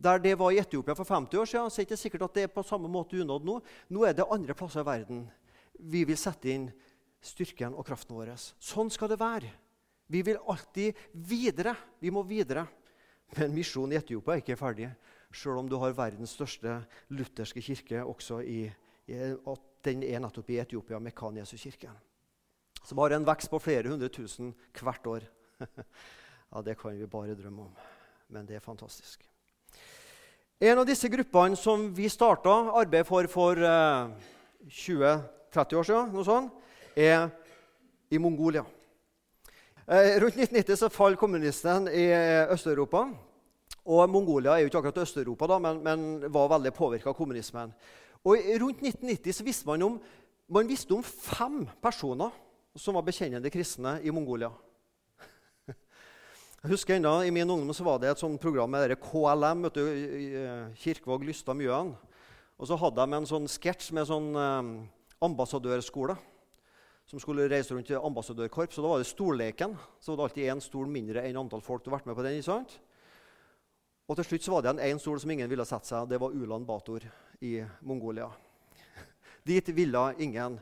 Der 0.00 0.18
det 0.22 0.38
var 0.38 0.52
i 0.52 0.60
Etiopia 0.60 0.94
for 0.96 1.04
50 1.04 1.40
år 1.40 1.48
siden, 1.48 1.70
så 1.70 1.80
er 1.80 1.84
det 1.84 1.90
ikke 1.90 2.00
sikkert 2.00 2.22
at 2.28 2.34
det 2.34 2.42
er 2.46 2.54
på 2.54 2.64
samme 2.64 2.88
måte 2.88 3.20
unådd 3.20 3.44
nå. 3.44 3.58
Nå 3.92 4.04
er 4.08 4.16
det 4.16 4.28
andre 4.32 4.56
plasser 4.56 4.80
i 4.80 4.88
verden 4.88 5.26
vi 5.80 6.04
vil 6.04 6.18
sette 6.18 6.50
inn 6.52 6.68
styrken 7.24 7.74
og 7.76 7.86
kraften 7.88 8.16
vår. 8.16 8.32
Sånn 8.60 8.90
skal 8.92 9.10
det 9.12 9.20
være. 9.20 9.50
Vi 10.10 10.22
vil 10.26 10.40
alltid 10.50 10.96
videre. 11.12 11.76
Vi 12.00 12.10
må 12.10 12.22
videre. 12.26 12.66
Men 13.38 13.54
misjonen 13.54 13.94
i 13.94 13.98
Etiopia 14.00 14.34
er 14.34 14.42
ikke 14.42 14.58
ferdig, 14.58 14.88
sjøl 15.30 15.60
om 15.60 15.68
du 15.70 15.76
har 15.78 15.94
verdens 15.94 16.32
største 16.34 16.80
lutherske 17.14 17.62
kirke 17.62 18.02
også 18.02 18.40
i, 18.42 18.64
i 19.06 19.18
den 19.86 20.02
er 20.02 20.18
nettopp 20.20 20.50
i 20.50 20.58
Etiopia, 20.58 20.98
Mekan 20.98 21.38
Jesu-kirken. 21.38 21.94
Som 22.82 22.98
har 22.98 23.14
en 23.14 23.26
vekst 23.28 23.52
på 23.52 23.60
flere 23.62 23.92
hundre 23.92 24.10
tusen 24.10 24.50
hvert 24.80 25.06
år. 25.06 25.28
ja, 25.62 26.62
Det 26.66 26.74
kan 26.80 26.98
vi 26.98 27.06
bare 27.06 27.38
drømme 27.38 27.68
om. 27.68 27.76
Men 28.34 28.46
det 28.46 28.58
er 28.58 28.64
fantastisk. 28.66 29.22
En 30.60 30.82
av 30.82 30.88
disse 30.88 31.08
gruppene 31.08 31.56
som 31.56 31.86
vi 31.94 32.10
starta 32.10 32.56
arbeid 32.82 33.06
for 33.08 33.30
for 33.30 33.56
eh, 33.56 34.10
20-30 34.66 35.78
år 35.78 35.86
siden, 35.86 36.10
noe 36.12 36.26
sånt, 36.26 36.52
er 36.96 37.30
i 38.10 38.18
Mongolia. 38.18 38.66
Uh, 39.90 40.20
rundt 40.22 40.36
1990 40.38 40.76
så 40.78 40.88
falt 40.94 41.18
kommunisten 41.18 41.88
i 41.90 42.04
Øst-Europa. 42.54 43.08
Og 43.90 44.10
Mongolia 44.10 44.52
er 44.54 44.62
jo 44.62 44.68
ikke 44.70 44.78
akkurat 44.78 45.00
Øst-Europa, 45.02 45.48
da, 45.50 45.58
men, 45.58 45.80
men, 45.82 46.32
var 46.32 46.52
veldig 46.52 46.70
påvirka 46.76 47.10
av 47.10 47.16
kommunismen. 47.18 47.72
Og 48.22 48.36
Rundt 48.62 48.84
1990 48.84 49.34
så 49.34 49.44
visste 49.44 49.66
man 49.66 49.82
om, 49.82 49.96
man 50.46 50.68
visste 50.68 50.94
om 50.94 51.02
fem 51.02 51.64
personer 51.82 52.30
som 52.78 52.94
var 52.94 53.02
bekjennende 53.02 53.50
kristne 53.50 53.96
i 54.06 54.14
Mongolia. 54.14 54.52
Jeg 56.62 56.70
husker 56.70 56.94
enda, 56.94 57.24
I 57.24 57.34
min 57.34 57.50
ungdom 57.50 57.74
så 57.74 57.84
var 57.84 57.98
det 57.98 58.12
et 58.12 58.22
sånt 58.22 58.40
program 58.40 58.70
med 58.70 58.94
KLM, 59.00 59.66
vet 59.66 59.74
du, 59.74 59.86
eh, 59.90 60.66
Kirkevåg, 60.84 61.24
Lystad, 61.26 61.58
Mjøen. 61.58 61.96
Og 62.60 62.68
så 62.68 62.78
hadde 62.78 63.00
de 63.00 63.18
en 63.18 63.26
sånn 63.26 63.50
sketsj 63.50 63.90
med 63.96 64.06
sånn 64.06 64.34
eh, 64.36 64.74
ambassadørskole 65.24 66.14
som 67.10 67.18
skulle 67.18 67.48
reise 67.50 67.74
rundt 67.74 67.88
til 67.90 67.98
ambassadørkorps. 67.98 68.78
Og 68.78 68.84
da 68.84 68.92
var 68.92 69.02
det 69.02 69.08
stolleken. 69.10 69.74
Så 69.98 70.12
var 70.12 70.20
det 70.20 70.26
alltid 70.28 70.52
én 70.52 70.62
stol 70.62 70.86
mindre 70.90 71.24
enn 71.26 71.40
antall 71.40 71.64
folk 71.64 71.82
som 71.82 71.96
vært 71.96 72.06
med 72.06 72.14
på 72.14 72.22
den. 72.22 72.38
sant? 72.42 72.76
Og 74.06 74.18
til 74.18 74.28
slutt 74.28 74.46
så 74.46 74.54
var 74.54 74.62
det 74.62 74.70
en 74.70 74.84
én 74.92 75.00
stol 75.02 75.18
som 75.18 75.30
ingen 75.30 75.50
ville 75.50 75.66
sette 75.66 75.90
seg. 75.90 76.06
Det 76.10 76.20
var 76.22 76.30
Ulan 76.30 76.66
Bator 76.66 77.02
i 77.42 77.58
Mongolia. 77.82 78.30
Dit 79.48 79.68
ville 79.74 80.04
ingen 80.18 80.60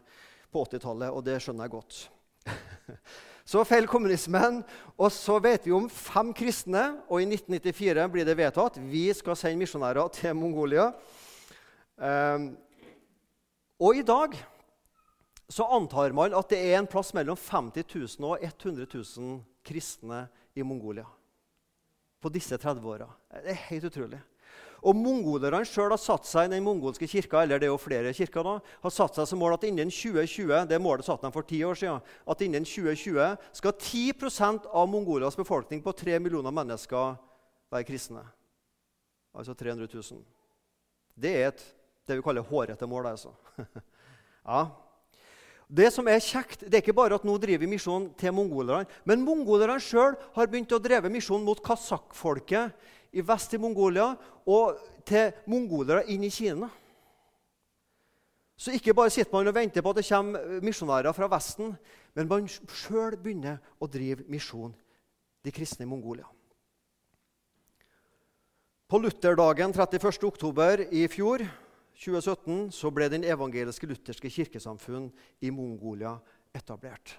på 0.52 0.64
80-tallet, 0.64 1.12
og 1.12 1.25
det 1.25 1.37
skjønner 1.45 1.69
jeg 1.69 1.76
godt. 1.76 2.00
Så 3.49 3.62
feil 3.64 3.87
kommunismen, 3.88 4.59
og 5.00 5.09
så 5.09 5.38
vet 5.40 5.64
vi 5.64 5.73
om 5.73 5.87
fem 5.88 6.35
kristne. 6.37 6.99
Og 7.09 7.23
i 7.23 7.28
1994 7.31 8.05
blir 8.12 8.28
det 8.28 8.37
vedtatt 8.37 8.76
vi 8.90 9.07
skal 9.17 9.38
sende 9.40 9.62
misjonærer 9.62 10.11
til 10.12 10.37
Mongolia. 10.37 10.90
Um, 11.97 12.50
og 13.81 13.97
i 13.97 14.05
dag 14.05 14.37
så 15.49 15.64
antar 15.73 16.12
man 16.12 16.35
at 16.37 16.50
det 16.52 16.59
er 16.61 16.78
en 16.78 16.88
plass 16.90 17.14
mellom 17.17 17.37
50 17.40 17.87
000 18.21 18.26
og 18.28 18.43
100 18.45 18.87
000 18.93 19.38
kristne 19.64 20.26
i 20.55 20.64
Mongolia 20.64 21.07
på 22.21 22.31
disse 22.35 22.59
30 22.59 22.88
åra. 22.88 23.07
Det 23.31 23.55
er 23.55 23.64
helt 23.69 23.87
utrolig. 23.88 24.19
Og 24.87 24.95
Mongolerne 24.95 25.64
sjøl 25.67 25.90
har 25.90 25.99
satt 25.99 26.26
seg 26.28 26.47
i 26.47 26.52
den 26.52 26.62
mongolske 26.62 27.07
kirka 27.11 27.40
eller 27.43 27.59
det 27.59 27.67
er 27.67 27.73
jo 27.73 27.81
flere 27.83 28.12
kirker 28.14 28.47
da, 28.47 28.52
har 28.85 28.95
satt 28.95 29.17
seg 29.19 29.26
som 29.26 29.40
mål 29.43 29.57
at 29.57 29.67
innen 29.67 29.90
2020 29.90 30.69
det 30.71 30.78
målet 30.83 31.07
satte 31.07 31.26
de 31.26 31.35
for 31.35 31.47
ti 31.47 31.59
år 31.67 31.78
siden, 31.78 32.02
at 32.02 32.45
innen 32.47 32.67
2020 32.67 33.49
skal 33.59 33.75
10% 33.75 34.69
av 34.71 34.90
Mongolias 34.90 35.38
befolkning 35.38 35.83
på 35.83 35.95
3 35.99 36.21
millioner 36.23 36.55
mennesker 36.55 37.17
være 37.75 37.88
kristne. 37.88 38.23
Altså 39.35 39.55
300 39.59 39.90
000. 39.90 40.23
Det 41.19 41.33
er 41.35 41.50
et, 41.50 41.64
det 42.07 42.19
vi 42.21 42.23
kaller 42.23 42.47
hårete 42.47 42.87
mål. 42.87 43.11
altså. 43.11 43.35
ja. 44.47 44.62
Det 45.68 45.90
som 45.92 46.06
er 46.08 46.22
kjekt, 46.25 46.62
det 46.64 46.78
er 46.78 46.80
ikke 46.80 46.96
bare 46.96 47.18
at 47.18 47.25
nå 47.28 47.34
driver 47.37 47.60
vi 47.60 47.75
misjon 47.75 48.06
til 48.16 48.32
mongolerne, 48.32 48.88
men 49.04 49.20
mongolerne 49.20 49.76
sjøl 49.84 50.16
har 50.32 50.48
begynt 50.48 50.72
å 50.72 50.80
dreve 50.80 51.10
misjon 51.12 51.44
mot 51.44 51.60
kasakhfolket 51.60 52.72
i 53.12 53.25
vest 53.25 53.52
i 53.52 53.60
Mongolia 53.60 54.14
og 54.48 54.80
til 55.08 55.34
mongolere 55.48 56.06
inn 56.08 56.25
i 56.25 56.32
Kina. 56.32 56.70
Så 58.58 58.72
ikke 58.75 58.96
bare 58.96 59.12
sitter 59.12 59.37
man 59.37 59.52
og 59.52 59.54
venter 59.54 59.84
på 59.84 59.92
at 59.92 60.00
det 60.00 60.08
kommer 60.08 60.64
misjonærer 60.64 61.14
fra 61.14 61.28
Vesten, 61.30 61.76
men 62.16 62.32
man 62.32 62.48
sjøl 62.48 63.14
begynner 63.20 63.60
å 63.78 63.87
drive 63.87 64.25
misjon, 64.26 64.72
de 65.44 65.52
kristne 65.54 65.84
i 65.84 65.90
Mongolia. 65.90 66.26
På 68.88 68.98
Lutherdagen 68.98 69.76
31. 69.76 70.25
oktober 70.25 70.88
i 70.96 71.04
fjor 71.12 71.44
2017 71.99 72.71
så 72.75 72.90
ble 72.95 73.09
Den 73.11 73.25
evangeliske 73.26 73.88
lutherske 73.90 74.31
kirkesamfunn 74.31 75.09
i 75.43 75.50
Mongolia 75.50 76.14
etablert. 76.55 77.17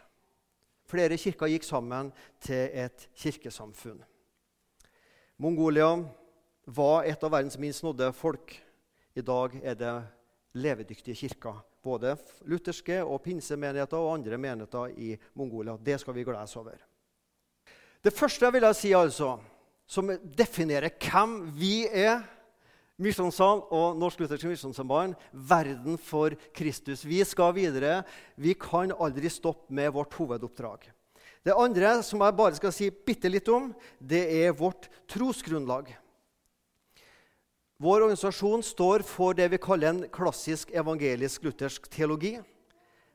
Flere 0.89 1.17
kirker 1.19 1.51
gikk 1.51 1.67
sammen 1.67 2.13
til 2.41 2.71
et 2.73 3.09
kirkesamfunn. 3.19 3.99
Mongolia 5.39 5.91
var 6.65 7.05
et 7.07 7.23
av 7.23 7.31
verdens 7.31 7.59
minst 7.59 7.83
nådde 7.83 8.09
folk. 8.15 8.55
I 9.15 9.21
dag 9.25 9.59
er 9.63 9.75
det 9.75 9.95
levedyktige 10.57 11.15
kirker. 11.15 11.59
Både 11.83 12.15
lutherske 12.47 13.01
og 13.03 13.21
pinsemenigheter 13.23 13.99
og 13.99 14.15
andre 14.17 14.37
menigheter 14.37 14.95
i 14.97 15.13
Mongolia. 15.33 15.77
Det 15.77 15.99
skal 15.99 16.15
vi 16.15 16.25
glede 16.27 16.43
oss 16.43 16.57
over. 16.59 16.79
Det 18.03 18.13
første 18.15 18.45
jeg 18.45 18.55
vil 18.55 18.67
si, 18.75 18.91
altså, 18.95 19.37
som 19.87 20.11
definerer 20.37 20.91
hvem 21.03 21.39
vi 21.59 21.87
er, 21.87 22.23
Misjonssal 22.99 23.61
og 23.71 23.95
Norsk 23.95 24.19
Luthersk 24.19 24.49
Misjonssamband, 24.49 25.15
verden 25.31 25.95
for 26.03 26.33
Kristus. 26.55 27.05
Vi 27.07 27.21
skal 27.23 27.53
videre. 27.55 28.01
Vi 28.35 28.51
kan 28.59 28.91
aldri 28.91 29.31
stoppe 29.31 29.71
med 29.71 29.93
vårt 29.95 30.17
hovedoppdrag. 30.19 30.89
Det 31.47 31.55
andre 31.55 31.93
som 32.03 32.19
jeg 32.19 32.35
bare 32.35 32.57
skal 32.59 32.73
si 32.75 32.89
bitte 32.91 33.31
litt 33.31 33.47
om, 33.47 33.71
det 34.03 34.25
er 34.41 34.51
vårt 34.51 34.89
trosgrunnlag. 35.07 35.93
Vår 37.79 38.03
organisasjon 38.03 38.65
står 38.67 39.07
for 39.07 39.37
det 39.39 39.47
vi 39.53 39.61
kaller 39.63 39.93
en 39.93 40.03
klassisk 40.11 40.73
evangelisk-luthersk 40.75 41.87
teologi, 41.93 42.35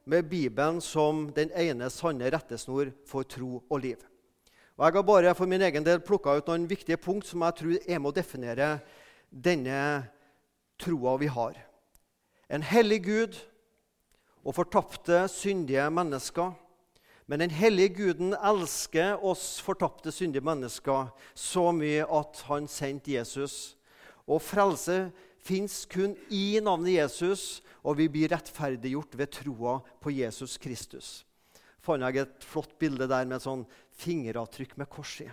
med 0.08 0.24
Bibelen 0.28 0.80
som 0.84 1.26
den 1.36 1.52
ene 1.56 1.90
sanne 1.92 2.28
rettesnor 2.32 2.90
for 3.08 3.28
tro 3.28 3.60
og 3.68 3.78
liv. 3.80 4.00
Og 4.76 4.84
jeg 4.84 4.96
har 4.96 5.06
bare 5.06 5.36
for 5.36 5.48
min 5.48 5.62
egen 5.64 5.84
del 5.84 6.00
plukka 6.04 6.38
ut 6.40 6.48
noen 6.48 6.64
viktige 6.68 6.96
punkt 7.00 7.28
som 7.28 7.44
jeg 7.44 7.56
tror 7.60 7.76
er 7.84 8.00
med 8.00 8.10
å 8.10 8.16
definere 8.16 8.68
denne 9.34 10.06
troa 10.78 11.16
vi 11.18 11.26
har. 11.26 11.58
En 12.48 12.62
hellig 12.62 13.02
Gud 13.04 13.38
og 14.44 14.54
fortapte, 14.54 15.24
syndige 15.32 15.88
mennesker 15.90 16.54
men 17.26 17.40
den 17.40 17.52
hellige 17.56 17.94
guden 17.96 18.34
elsker 18.36 19.22
oss 19.24 19.56
fortapte, 19.64 20.12
syndige 20.12 20.44
mennesker 20.44 21.08
så 21.34 21.70
mye 21.72 22.04
at 22.04 22.42
han 22.50 22.68
sendte 22.68 23.14
Jesus. 23.14 23.76
Og 24.28 24.42
frelse 24.44 25.08
fins 25.44 25.84
kun 25.88 26.12
i 26.32 26.60
navnet 26.64 26.98
Jesus, 26.98 27.62
og 27.84 27.96
vi 28.00 28.10
blir 28.12 28.32
rettferdiggjort 28.32 29.16
ved 29.16 29.32
troa 29.32 29.78
på 30.00 30.12
Jesus 30.12 30.58
Kristus. 30.60 31.24
fant 31.84 32.00
jeg 32.00 32.16
et 32.16 32.44
flott 32.48 32.78
bilde 32.80 33.04
der 33.04 33.26
med 33.28 33.36
et 33.36 33.44
sånn 33.44 33.66
fingeravtrykk 34.00 34.78
med 34.80 34.88
kors 34.88 35.18
i. 35.20 35.26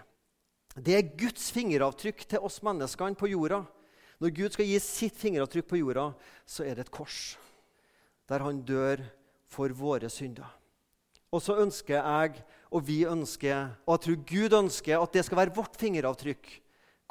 Det 0.76 0.98
er 0.98 1.14
Guds 1.16 1.48
fingeravtrykk 1.56 2.26
til 2.28 2.44
oss 2.44 2.60
menneskene 2.64 3.16
på 3.16 3.30
jorda. 3.32 3.62
Når 4.22 4.34
Gud 4.38 4.54
skal 4.54 4.68
gi 4.70 4.78
sitt 4.84 5.18
fingeravtrykk 5.18 5.66
på 5.72 5.80
jorda, 5.80 6.12
så 6.46 6.66
er 6.68 6.78
det 6.78 6.86
et 6.86 6.94
kors 6.94 7.38
der 8.30 8.46
han 8.46 8.62
dør 8.64 9.02
for 9.52 9.74
våre 9.76 10.08
synder. 10.14 10.48
Og 11.36 11.42
så 11.44 11.58
ønsker 11.60 11.98
jeg, 11.98 12.44
og 12.72 12.86
vi 12.88 13.02
ønsker, 13.10 13.74
og 13.84 13.98
jeg 13.98 14.04
tror 14.06 14.22
Gud 14.30 14.56
ønsker, 14.62 15.02
at 15.02 15.18
det 15.18 15.24
skal 15.28 15.40
være 15.42 15.56
vårt 15.56 15.76
fingeravtrykk 15.80 16.52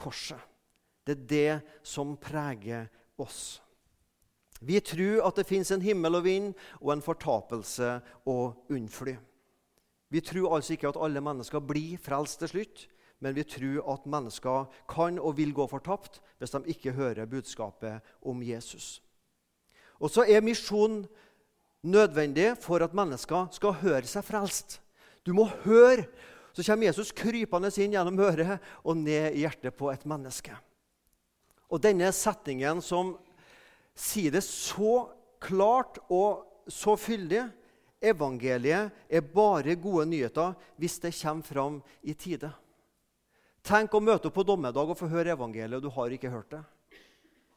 korset. 0.00 0.40
Det 1.04 1.16
er 1.16 1.26
det 1.28 1.84
som 1.84 2.14
preger 2.20 2.88
oss. 3.20 3.60
Vi 4.60 4.80
tror 4.84 5.26
at 5.26 5.40
det 5.40 5.48
fins 5.48 5.72
en 5.72 5.84
himmel 5.84 6.20
og 6.20 6.24
vind 6.24 6.54
og 6.80 6.94
en 6.94 7.04
fortapelse 7.04 7.94
å 8.28 8.38
unnfly. 8.72 9.16
Vi 10.10 10.20
tror 10.24 10.56
altså 10.56 10.74
ikke 10.76 10.90
at 10.90 11.00
alle 11.00 11.22
mennesker 11.24 11.64
blir 11.64 12.00
frelst 12.00 12.42
til 12.42 12.52
slutt, 12.54 12.86
men 13.20 13.36
vi 13.36 13.44
tror 13.44 13.84
at 13.92 14.08
mennesker 14.08 14.68
kan 14.88 15.18
og 15.20 15.36
vil 15.38 15.52
gå 15.56 15.66
fortapt 15.70 16.20
hvis 16.40 16.54
de 16.56 16.62
ikke 16.72 16.96
hører 16.96 17.28
budskapet 17.28 18.00
om 18.24 18.42
Jesus. 18.42 18.98
Og 20.00 20.10
så 20.10 20.24
er 20.24 20.44
misjon 20.44 21.04
nødvendig 21.82 22.54
for 22.60 22.80
at 22.84 22.96
mennesker 22.96 23.50
skal 23.52 23.76
høre 23.82 24.08
seg 24.08 24.24
frelst. 24.24 24.80
Du 25.24 25.32
må 25.36 25.46
høre. 25.64 26.06
Så 26.52 26.64
kommer 26.66 26.88
Jesus 26.88 27.12
krypende 27.14 27.70
inn 27.78 27.94
gjennom 27.94 28.18
øret 28.24 28.58
og 28.82 28.96
ned 28.98 29.36
i 29.36 29.44
hjertet 29.44 29.76
på 29.76 29.92
et 29.92 30.02
menneske. 30.08 30.56
Og 31.70 31.78
denne 31.78 32.08
setningen 32.12 32.80
som 32.82 33.14
sier 33.94 34.34
det 34.34 34.42
så 34.42 35.04
klart 35.40 36.00
og 36.08 36.64
så 36.70 36.96
fyldig 36.98 37.44
Evangeliet 38.00 38.94
er 39.12 39.20
bare 39.20 39.76
gode 39.76 40.06
nyheter 40.08 40.54
hvis 40.80 40.96
det 41.02 41.12
kommer 41.20 41.44
fram 41.44 41.74
i 42.00 42.14
tide. 42.16 42.48
Tenk 43.66 43.94
å 43.94 44.00
møte 44.02 44.30
opp 44.30 44.36
på 44.38 44.44
dommedag 44.46 44.92
og 44.92 44.98
få 44.98 45.08
høre 45.10 45.34
evangeliet, 45.34 45.78
og 45.78 45.84
du 45.84 45.92
har 45.94 46.14
ikke 46.14 46.32
hørt 46.32 46.54
det. 46.54 46.62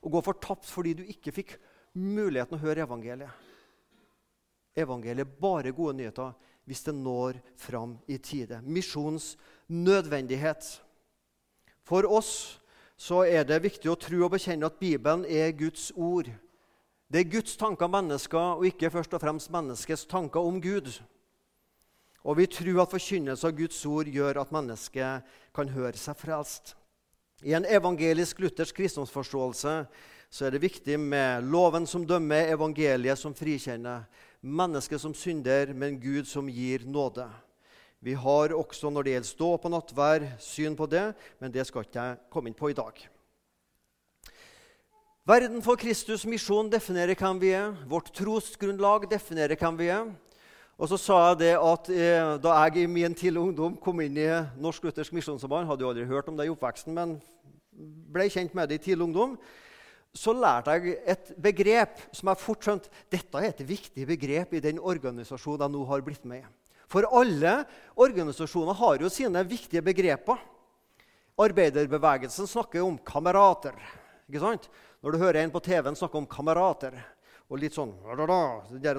Og 0.04 0.18
gå 0.18 0.24
fortapt 0.26 0.68
fordi 0.68 0.98
du 1.00 1.04
ikke 1.08 1.34
fikk 1.36 1.56
muligheten 1.96 2.58
å 2.58 2.64
høre 2.64 2.84
evangeliet. 2.84 3.32
Evangeliet 4.76 5.28
er 5.28 5.38
bare 5.40 5.72
gode 5.76 5.96
nyheter 6.00 6.34
hvis 6.68 6.84
det 6.86 6.96
når 6.96 7.38
fram 7.60 7.98
i 8.08 8.18
tide. 8.18 8.62
Misjons 8.64 9.34
nødvendighet. 9.68 10.66
For 11.84 12.08
oss 12.08 12.60
så 13.00 13.24
er 13.28 13.46
det 13.48 13.64
viktig 13.64 13.92
å 13.92 14.00
tro 14.00 14.24
og 14.26 14.34
bekjenne 14.36 14.68
at 14.68 14.80
Bibelen 14.80 15.26
er 15.28 15.52
Guds 15.56 15.92
ord. 15.96 16.30
Det 17.12 17.20
er 17.22 17.32
Guds 17.32 17.58
tanker 17.60 17.86
om 17.86 17.94
mennesker, 17.94 18.58
og 18.58 18.66
ikke 18.66 18.92
først 18.94 19.14
og 19.14 19.22
fremst 19.22 19.52
menneskets 19.54 20.08
tanker 20.10 20.42
om 20.42 20.60
Gud. 20.64 20.90
Og 22.24 22.38
vi 22.40 22.48
tror 22.48 22.84
at 22.84 22.94
forkynnelse 22.94 23.48
av 23.48 23.56
Guds 23.58 23.82
ord 23.86 24.08
gjør 24.08 24.40
at 24.42 24.52
mennesket 24.56 25.36
kan 25.56 25.72
høre 25.76 26.00
seg 26.00 26.16
frelst. 26.16 26.74
I 27.44 27.56
en 27.58 27.68
evangelisk-luthersk 27.68 28.78
kristendomsforståelse 28.78 29.74
så 30.34 30.46
er 30.48 30.56
det 30.56 30.64
viktig 30.64 30.96
med 30.98 31.44
loven 31.52 31.86
som 31.86 32.06
dømmer, 32.08 32.54
evangeliet 32.56 33.20
som 33.20 33.36
frikjenner, 33.36 34.08
mennesket 34.42 35.02
som 35.04 35.14
synder, 35.14 35.76
men 35.76 36.00
Gud 36.02 36.26
som 36.30 36.48
gir 36.50 36.88
nåde. 36.88 37.28
Vi 38.04 38.16
har 38.20 38.56
også 38.56 38.90
når 38.92 39.04
det 39.04 39.12
gjelder 39.14 39.30
stå 39.30 39.50
på 39.62 39.72
nattvær, 39.72 40.26
syn 40.42 40.74
på 40.80 40.88
det, 40.92 41.06
men 41.40 41.52
det 41.52 41.68
skal 41.68 41.86
ikke 41.86 42.00
jeg 42.00 42.18
komme 42.34 42.50
inn 42.50 42.58
på 42.58 42.72
i 42.72 42.76
dag. 42.76 42.98
Verden 45.24 45.62
for 45.64 45.80
Kristus' 45.80 46.26
misjon 46.28 46.68
definerer 46.72 47.16
hvem 47.16 47.38
vi 47.40 47.54
er. 47.56 47.78
Vårt 47.88 48.10
trosgrunnlag 48.16 49.06
definerer 49.12 49.56
hvem 49.56 49.78
vi 49.80 49.88
er. 49.88 50.10
Og 50.82 50.90
så 50.90 50.98
sa 50.98 51.18
jeg 51.30 51.42
det 51.44 51.52
at 51.60 51.90
eh, 51.94 52.38
Da 52.42 52.54
jeg 52.66 52.84
i 52.84 52.90
min 52.90 53.14
tidlige 53.14 53.44
ungdom 53.44 53.76
kom 53.82 54.02
inn 54.02 54.18
i 54.18 54.30
Norsk 54.58 54.88
Luthersk 54.88 55.14
Misjonssamband, 55.14 55.68
hadde 55.70 55.86
jo 55.86 55.92
aldri 55.92 56.08
hørt 56.10 56.32
om 56.32 56.38
det 56.38 56.48
i 56.48 56.54
oppveksten, 56.54 56.96
men 56.98 57.20
ble 58.14 58.26
kjent 58.30 58.56
med 58.58 58.70
det 58.70 58.80
i 58.82 58.84
tidlig 58.88 59.08
ungdom, 59.08 59.38
så 60.14 60.34
lærte 60.38 60.76
jeg 60.78 60.98
et 61.10 61.32
begrep 61.42 62.02
som 62.14 62.30
jeg 62.30 62.42
fort 62.42 62.66
skjønte 62.66 62.92
dette 63.10 63.40
er 63.40 63.50
et 63.50 63.64
viktig 63.66 64.06
begrep 64.06 64.54
i 64.54 64.62
den 64.62 64.82
organisasjonen 64.82 65.66
jeg 65.66 65.74
nå 65.74 65.86
har 65.90 66.04
blitt 66.06 66.28
med 66.30 66.44
i. 66.44 66.52
For 66.90 67.08
alle 67.10 67.64
organisasjoner 67.98 68.78
har 68.78 69.02
jo 69.02 69.10
sine 69.10 69.42
viktige 69.50 69.82
begreper. 69.82 70.38
Arbeiderbevegelsen 71.42 72.46
snakker 72.50 72.86
om 72.86 73.00
kamerater. 73.02 73.74
ikke 74.30 74.44
sant? 74.44 74.70
Når 75.02 75.12
du 75.12 75.18
hører 75.18 75.42
en 75.42 75.54
på 75.54 75.64
TV-en 75.66 75.98
snakke 75.98 76.20
om 76.20 76.30
kamerater 76.30 76.94
og 77.50 77.58
litt 77.58 77.74
sånn 77.74 77.96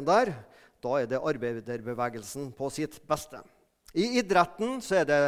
der, 0.02 0.34
da 0.84 1.00
er 1.00 1.08
det 1.10 1.20
arbeiderbevegelsen 1.20 2.52
på 2.56 2.70
sitt 2.72 3.00
beste. 3.08 3.40
I 3.94 4.18
idretten 4.20 4.80
så 4.84 5.00
er 5.00 5.08
det 5.08 5.20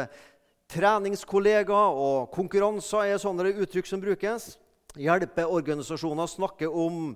treningskollegaer 0.71 1.97
og 1.97 2.31
konkurranser 2.35 3.13
er 3.13 3.21
sånne 3.21 3.53
uttrykk 3.63 3.87
som 3.87 4.03
brukes. 4.03 4.55
Hjelpeorganisasjoner 4.97 6.29
snakker 6.31 6.73
om 6.73 7.15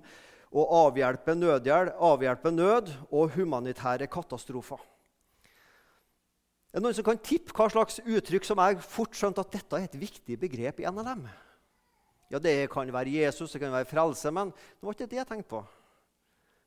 å 0.51 0.63
avhjelpe 0.85 1.35
nødhjelp, 1.35 1.97
avhjelpe 1.99 2.51
nød 2.53 2.91
og 3.09 3.35
humanitære 3.35 4.07
katastrofer. 4.11 4.79
Er 6.71 6.79
det 6.79 6.85
noen 6.85 6.95
som 6.95 7.07
kan 7.07 7.19
tippe 7.19 7.51
hva 7.55 7.67
slags 7.71 7.99
uttrykk 7.99 8.47
som 8.47 8.59
jeg 8.63 8.79
fort 8.85 9.15
skjønte 9.17 9.43
at 9.43 9.51
dette 9.51 9.75
er 9.75 9.87
et 9.89 9.97
viktig 9.99 10.37
begrep 10.39 10.79
i 10.79 10.87
NLM? 10.87 11.25
Ja, 12.31 12.39
Det 12.39 12.69
kan 12.71 12.87
være 12.87 13.11
Jesus, 13.11 13.51
det 13.51 13.59
kan 13.59 13.73
være 13.75 13.85
frelse, 13.85 14.31
men 14.31 14.53
det 14.55 14.87
var 14.87 14.95
ikke 14.95 15.09
det 15.11 15.19
jeg 15.19 15.27
tenkte 15.27 15.51
på. 15.51 15.65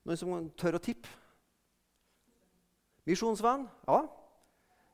Noen 0.04 0.20
som 0.20 0.50
tør 0.60 0.76
å 0.76 0.82
tippe? 0.84 1.08
Misjonsvenn? 3.04 3.66
Ja. 3.86 4.00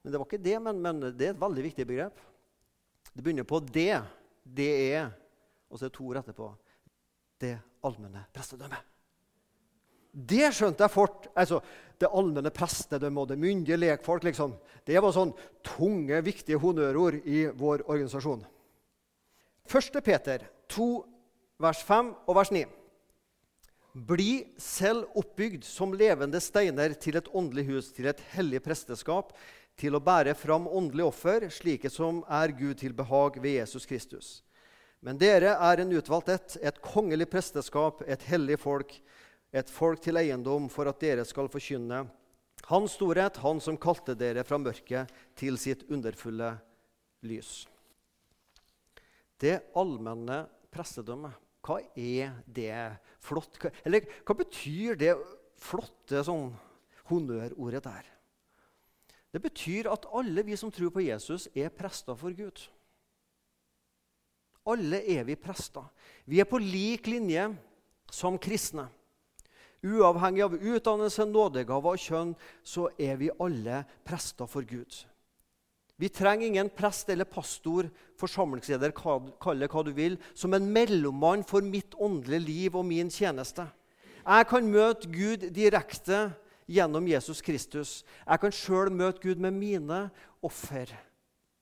Men 0.02 0.12
det 0.12 0.20
var 0.20 0.28
ikke 0.28 0.42
det, 0.42 0.56
men, 0.62 0.80
men, 0.82 1.00
det 1.14 1.28
er 1.28 1.34
et 1.34 1.40
veldig 1.40 1.64
viktig 1.64 1.86
begrep. 1.86 2.20
Det 3.10 3.22
begynner 3.22 3.46
på 3.48 3.60
det. 3.64 4.00
Det 4.44 4.70
er 4.94 5.10
Og 5.70 5.78
så 5.78 5.86
er 5.86 5.90
det 5.90 5.94
to 5.94 6.06
ord 6.10 6.18
etterpå. 6.18 6.46
Det 7.38 7.52
allmenne 7.86 8.24
prestedømmet. 8.34 8.88
Det 10.10 10.48
skjønte 10.50 10.82
jeg 10.82 10.90
fort. 10.90 11.28
Altså, 11.38 11.60
det 12.00 12.10
allmenne 12.10 12.50
prestedømmet 12.50 13.22
og 13.22 13.28
det 13.30 13.38
myndige 13.38 13.78
lekfolk. 13.78 14.24
Liksom. 14.26 14.56
Det 14.86 14.98
var 14.98 15.14
sånn 15.14 15.30
tunge, 15.62 16.18
viktige 16.26 16.58
honnørord 16.58 17.20
i 17.22 17.44
vår 17.54 17.84
organisasjon. 17.86 18.42
1. 19.70 20.00
Peter 20.02 20.48
2, 20.74 20.88
vers 21.62 21.84
5 21.86 22.10
og 22.26 22.38
vers 22.40 22.50
9. 22.50 22.64
Bli 23.92 24.44
selv 24.60 25.08
oppbygd 25.18 25.64
som 25.66 25.94
levende 25.98 26.38
steiner 26.42 26.92
til 26.94 27.18
et 27.18 27.30
åndelig 27.34 27.64
hus, 27.70 27.88
til 27.94 28.06
et 28.10 28.20
hellig 28.36 28.60
presteskap, 28.62 29.32
til 29.80 29.96
å 29.96 30.02
bære 30.04 30.36
fram 30.38 30.68
åndelig 30.68 31.08
offer, 31.08 31.48
slike 31.50 31.90
som 31.90 32.20
er 32.28 32.54
Gud 32.54 32.78
til 32.78 32.94
behag 32.94 33.40
ved 33.42 33.58
Jesus 33.58 33.88
Kristus. 33.88 34.28
Men 35.00 35.18
dere 35.18 35.56
er 35.56 35.80
en 35.80 35.94
utvalgt 35.96 36.28
ett, 36.28 36.56
et 36.60 36.80
kongelig 36.84 37.30
presteskap, 37.32 38.04
et 38.06 38.22
hellig 38.28 38.60
folk, 38.60 38.92
et 39.50 39.70
folk 39.72 40.02
til 40.04 40.20
eiendom, 40.20 40.68
for 40.70 40.86
at 40.90 41.00
dere 41.02 41.24
skal 41.26 41.50
forkynne 41.50 42.04
Hans 42.68 42.92
storhet, 42.98 43.40
Han 43.40 43.58
som 43.58 43.78
kalte 43.80 44.14
dere 44.14 44.44
fra 44.44 44.58
mørket 44.60 45.10
til 45.34 45.56
sitt 45.58 45.86
underfulle 45.90 46.52
lys. 47.26 47.64
Det 49.40 49.56
allmenne 49.74 50.44
prestedømmet, 50.70 51.32
hva 51.64 51.80
er 51.94 52.32
det 52.46 52.72
flott 53.20 53.58
Eller 53.84 54.06
hva 54.24 54.36
betyr 54.38 54.96
det 55.00 55.14
flotte 55.60 56.22
sånn 56.24 56.50
honnørordet 57.10 57.84
der? 57.84 58.06
Det 59.30 59.42
betyr 59.42 59.90
at 59.92 60.08
alle 60.10 60.42
vi 60.46 60.56
som 60.58 60.72
tror 60.74 60.90
på 60.90 61.04
Jesus, 61.04 61.46
er 61.54 61.70
prester 61.70 62.16
for 62.18 62.34
Gud. 62.34 62.64
Alle 64.66 65.02
er 65.06 65.24
vi 65.28 65.36
prester. 65.38 65.86
Vi 66.26 66.40
er 66.42 66.48
på 66.48 66.58
lik 66.58 67.06
linje 67.06 67.46
som 68.10 68.38
kristne. 68.42 68.88
Uavhengig 69.80 70.42
av 70.44 70.56
utdannelse, 70.58 71.24
nådegave 71.24 71.94
og 71.94 72.02
kjønn 72.02 72.34
så 72.66 72.90
er 73.00 73.16
vi 73.20 73.30
alle 73.40 73.84
prester 74.04 74.50
for 74.50 74.66
Gud. 74.66 74.92
Vi 76.00 76.08
trenger 76.08 76.46
ingen 76.46 76.70
prest 76.72 77.10
eller 77.12 77.28
pastor, 77.28 77.90
forsamlingsleder, 78.16 78.94
kall 78.96 79.60
det 79.60 79.68
hva 79.68 79.82
du 79.84 79.90
vil, 79.92 80.16
som 80.32 80.54
en 80.56 80.70
mellommann 80.72 81.44
for 81.44 81.60
mitt 81.60 81.92
åndelige 82.00 82.46
liv 82.46 82.78
og 82.80 82.86
min 82.88 83.12
tjeneste. 83.12 83.66
Jeg 84.24 84.46
kan 84.48 84.70
møte 84.72 85.10
Gud 85.12 85.44
direkte 85.52 86.30
gjennom 86.70 87.08
Jesus 87.08 87.42
Kristus. 87.44 88.00
Jeg 88.24 88.40
kan 88.40 88.54
sjøl 88.54 88.92
møte 88.94 89.20
Gud 89.20 89.42
med 89.44 89.52
mine 89.56 90.00
offer. 90.42 90.88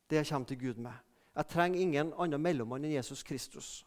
Det 0.06 0.20
jeg 0.20 0.30
kommer 0.30 0.46
til 0.52 0.60
Gud 0.62 0.78
med. 0.86 0.94
Jeg 1.34 1.50
trenger 1.50 1.80
ingen 1.82 2.14
annen 2.18 2.42
mellommann 2.42 2.86
enn 2.86 2.94
Jesus 2.94 3.24
Kristus. 3.26 3.82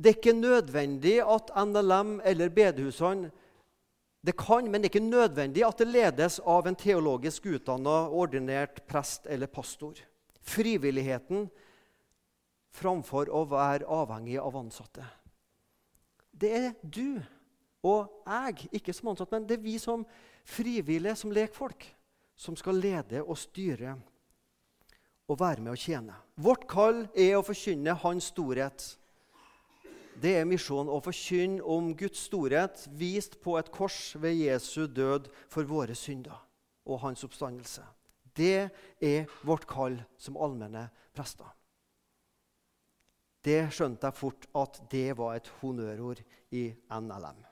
Det 0.00 0.10
er 0.10 0.18
ikke 0.18 0.34
nødvendig 0.34 1.18
at 1.22 1.50
NLM 1.54 2.20
eller 2.24 2.48
bedehusene 2.48 3.30
det 4.20 4.36
kan, 4.36 4.66
men 4.68 4.82
det 4.82 4.90
er 4.90 4.92
ikke 4.92 5.06
nødvendig 5.06 5.64
at 5.64 5.80
det 5.80 5.88
ledes 5.88 6.40
av 6.44 6.66
en 6.68 6.76
teologisk 6.76 7.46
utdanna, 7.48 8.10
ordinert 8.12 8.82
prest 8.88 9.26
eller 9.30 9.48
pastor. 9.48 9.96
Frivilligheten 10.44 11.46
framfor 12.76 13.30
å 13.32 13.46
være 13.48 13.88
avhengig 13.88 14.36
av 14.40 14.58
ansatte. 14.60 15.06
Det 16.30 16.52
er 16.52 16.68
du 16.82 17.20
og 17.80 18.12
jeg, 18.26 18.68
ikke 18.76 18.92
som 18.92 19.12
ansatt, 19.12 19.32
men 19.32 19.48
det 19.48 19.56
er 19.56 19.64
vi 19.64 19.78
som 19.80 20.04
frivillige, 20.44 21.16
som 21.16 21.32
lekfolk, 21.32 21.86
som 22.36 22.56
skal 22.56 22.76
lede 22.80 23.22
og 23.24 23.38
styre 23.40 23.96
og 25.30 25.38
være 25.40 25.64
med 25.64 25.72
å 25.72 25.80
tjene. 25.80 26.16
Vårt 26.40 26.66
kall 26.68 27.04
er 27.14 27.38
å 27.38 27.44
forkynne 27.46 27.96
Hans 28.02 28.28
storhet 28.34 28.84
det 30.20 30.34
er 30.36 30.48
misjonen 30.48 30.90
å 30.92 31.00
forkynne 31.04 31.62
om 31.64 31.92
Guds 31.96 32.26
storhet 32.28 32.82
vist 32.98 33.38
på 33.40 33.56
et 33.60 33.70
kors 33.72 34.14
ved 34.20 34.36
Jesu 34.36 34.84
død 34.86 35.30
for 35.48 35.68
våre 35.68 35.96
synder. 35.96 36.46
og 36.90 36.98
hans 37.00 37.22
oppstandelse. 37.22 37.84
Det 38.34 38.70
er 39.04 39.28
vårt 39.46 39.66
kall 39.68 40.00
som 40.18 40.38
allmenne 40.40 40.88
prester. 41.14 41.46
Det 43.44 43.68
skjønte 43.70 44.08
jeg 44.08 44.16
fort 44.16 44.48
at 44.56 44.80
det 44.90 45.12
var 45.18 45.36
et 45.36 45.50
honnørord 45.60 46.24
i 46.50 46.64
NLM. 46.90 47.44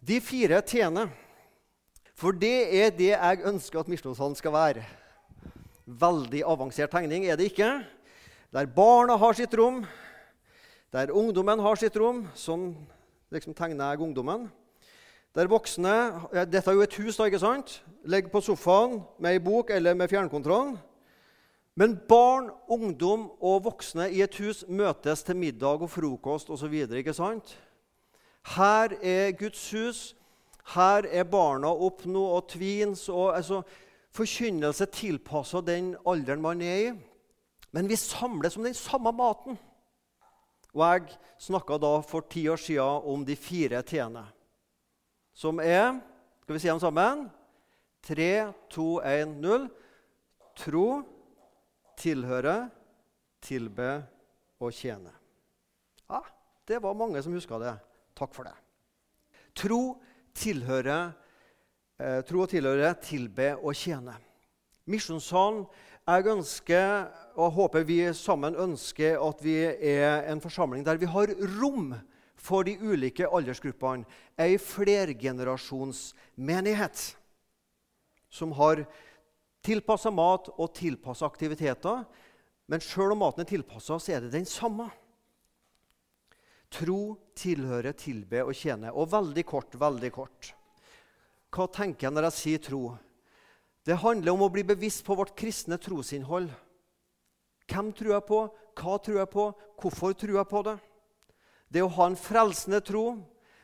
De 0.00 0.20
fire 0.24 0.60
t-ene. 0.62 1.08
For 2.14 2.36
det 2.36 2.68
er 2.76 2.92
det 2.92 3.14
jeg 3.14 3.44
ønsker 3.48 3.80
at 3.80 3.88
Misjonssalen 3.88 4.36
skal 4.36 4.52
være. 4.52 4.84
Veldig 5.88 6.44
avansert 6.46 6.92
tegning 6.92 7.24
er 7.26 7.40
det 7.40 7.50
ikke. 7.50 7.80
Der 8.50 8.66
barna 8.66 9.16
har 9.16 9.32
sitt 9.32 9.52
rom, 9.54 9.84
der 10.90 11.12
ungdommen 11.14 11.60
har 11.62 11.76
sitt 11.78 11.94
rom. 11.96 12.24
Sånn 12.34 12.72
liksom 13.30 13.54
tegner 13.54 13.92
jeg 13.92 14.02
ungdommen. 14.02 14.48
Der 15.38 15.46
voksne 15.46 15.92
Dette 16.50 16.72
er 16.72 16.74
jo 16.74 16.82
et 16.82 16.96
hus, 16.98 17.14
da, 17.14 17.28
ikke 17.30 17.38
sant? 17.38 17.76
Ligger 18.02 18.32
på 18.32 18.42
sofaen 18.42 18.96
med 19.22 19.36
ei 19.36 19.42
bok 19.44 19.70
eller 19.70 19.94
med 19.94 20.10
fjernkontrollen. 20.10 20.72
Men 21.78 21.94
barn, 22.08 22.48
ungdom 22.66 23.28
og 23.38 23.68
voksne 23.68 24.08
i 24.10 24.18
et 24.24 24.34
hus 24.42 24.64
møtes 24.66 25.22
til 25.22 25.38
middag 25.38 25.84
og 25.86 25.92
frokost 25.92 26.50
osv. 26.50 26.74
Her 28.56 28.96
er 28.98 29.30
Guds 29.38 29.62
hus. 29.70 30.00
Her 30.74 31.06
er 31.06 31.30
barna 31.30 31.70
opp 31.70 32.02
nå 32.02 32.24
og 32.34 32.50
tvins. 32.50 33.06
og 33.08 33.36
altså, 33.36 33.62
Forkynnelse 34.10 34.90
tilpassa 34.90 35.62
den 35.62 35.94
alderen 36.02 36.42
man 36.42 36.66
er 36.66 36.82
i. 36.88 36.90
Men 37.70 37.88
vi 37.88 37.96
samles 37.96 38.56
om 38.56 38.66
den 38.66 38.74
samme 38.74 39.12
maten. 39.14 39.58
Og 40.74 40.82
jeg 40.86 41.18
snakka 41.42 41.78
da 41.82 41.92
for 42.06 42.26
ti 42.30 42.44
år 42.50 42.60
siden 42.60 43.06
om 43.12 43.24
de 43.26 43.36
fire 43.38 43.82
t-ene, 43.82 44.24
som 45.34 45.60
er 45.60 46.00
Skal 46.42 46.56
vi 46.56 46.60
si 46.64 46.66
dem 46.66 46.80
sammen? 46.82 47.28
3, 48.02 48.52
2, 48.74 48.84
1, 49.06 49.36
0. 49.38 49.68
Tro, 50.58 50.86
tilhøre, 51.94 52.70
tilbe 53.40 53.90
og 54.58 54.72
tjene. 54.74 55.12
Ja, 56.10 56.20
Det 56.66 56.82
var 56.82 56.94
mange 56.94 57.22
som 57.22 57.32
huska 57.32 57.58
det. 57.58 57.76
Takk 58.14 58.34
for 58.34 58.44
det. 58.44 58.54
Tro, 59.54 60.00
tilhøre, 60.34 61.12
eh, 61.98 62.20
tro 62.22 62.42
og 62.42 62.48
tilhøre, 62.48 62.94
tilbe 62.94 63.56
og 63.62 63.74
tjene. 63.74 64.16
Misjonssalen 64.86 65.66
jeg 66.10 66.26
ønsker 66.32 67.04
og 67.38 67.52
håper 67.54 67.84
vi 67.86 68.00
sammen 68.16 68.56
ønsker 68.58 69.20
at 69.22 69.42
vi 69.44 69.54
er 69.62 70.24
en 70.30 70.40
forsamling 70.42 70.84
der 70.86 70.96
vi 70.98 71.06
har 71.10 71.28
rom 71.60 71.94
for 72.40 72.64
de 72.64 72.78
ulike 72.80 73.28
aldersgruppene. 73.28 74.04
Ei 74.40 74.56
flergenerasjonsmenighet 74.58 77.16
som 78.30 78.52
har 78.56 78.86
tilpassa 79.64 80.10
mat 80.10 80.48
og 80.56 80.74
tilpassa 80.74 81.26
aktiviteter. 81.28 82.04
Men 82.70 82.80
sjøl 82.80 83.12
om 83.12 83.18
maten 83.24 83.40
er 83.44 83.48
tilpassa, 83.50 83.98
så 83.98 84.12
er 84.14 84.20
det 84.24 84.32
den 84.32 84.46
samme. 84.48 84.90
Tro, 86.70 87.18
tilhøre, 87.34 87.92
tilbe 87.98 88.44
og 88.46 88.54
tjene. 88.54 88.92
Og 88.94 89.10
veldig 89.10 89.44
kort, 89.46 89.74
veldig 89.74 90.12
kort. 90.14 90.54
Hva 91.50 91.66
tenker 91.74 92.06
jeg 92.06 92.14
når 92.14 92.22
jeg 92.28 92.38
sier 92.38 92.58
tro? 92.62 92.94
Det 93.86 93.96
handler 94.02 94.34
om 94.34 94.44
å 94.44 94.52
bli 94.52 94.64
bevisst 94.66 95.04
på 95.06 95.16
vårt 95.16 95.32
kristne 95.38 95.78
trosinnhold. 95.80 96.50
Hvem 97.70 97.92
tror 97.96 98.14
jeg 98.16 98.26
på? 98.28 98.40
Hva 98.80 98.96
tror 99.00 99.20
jeg 99.22 99.30
på? 99.32 99.46
Hvorfor 99.80 100.16
tror 100.18 100.36
jeg 100.40 100.50
på 100.50 100.62
det? 100.66 100.76
Det 101.70 101.82
å 101.84 101.92
ha 101.94 102.08
en 102.10 102.18
frelsende 102.18 102.80
tro, 102.84 103.04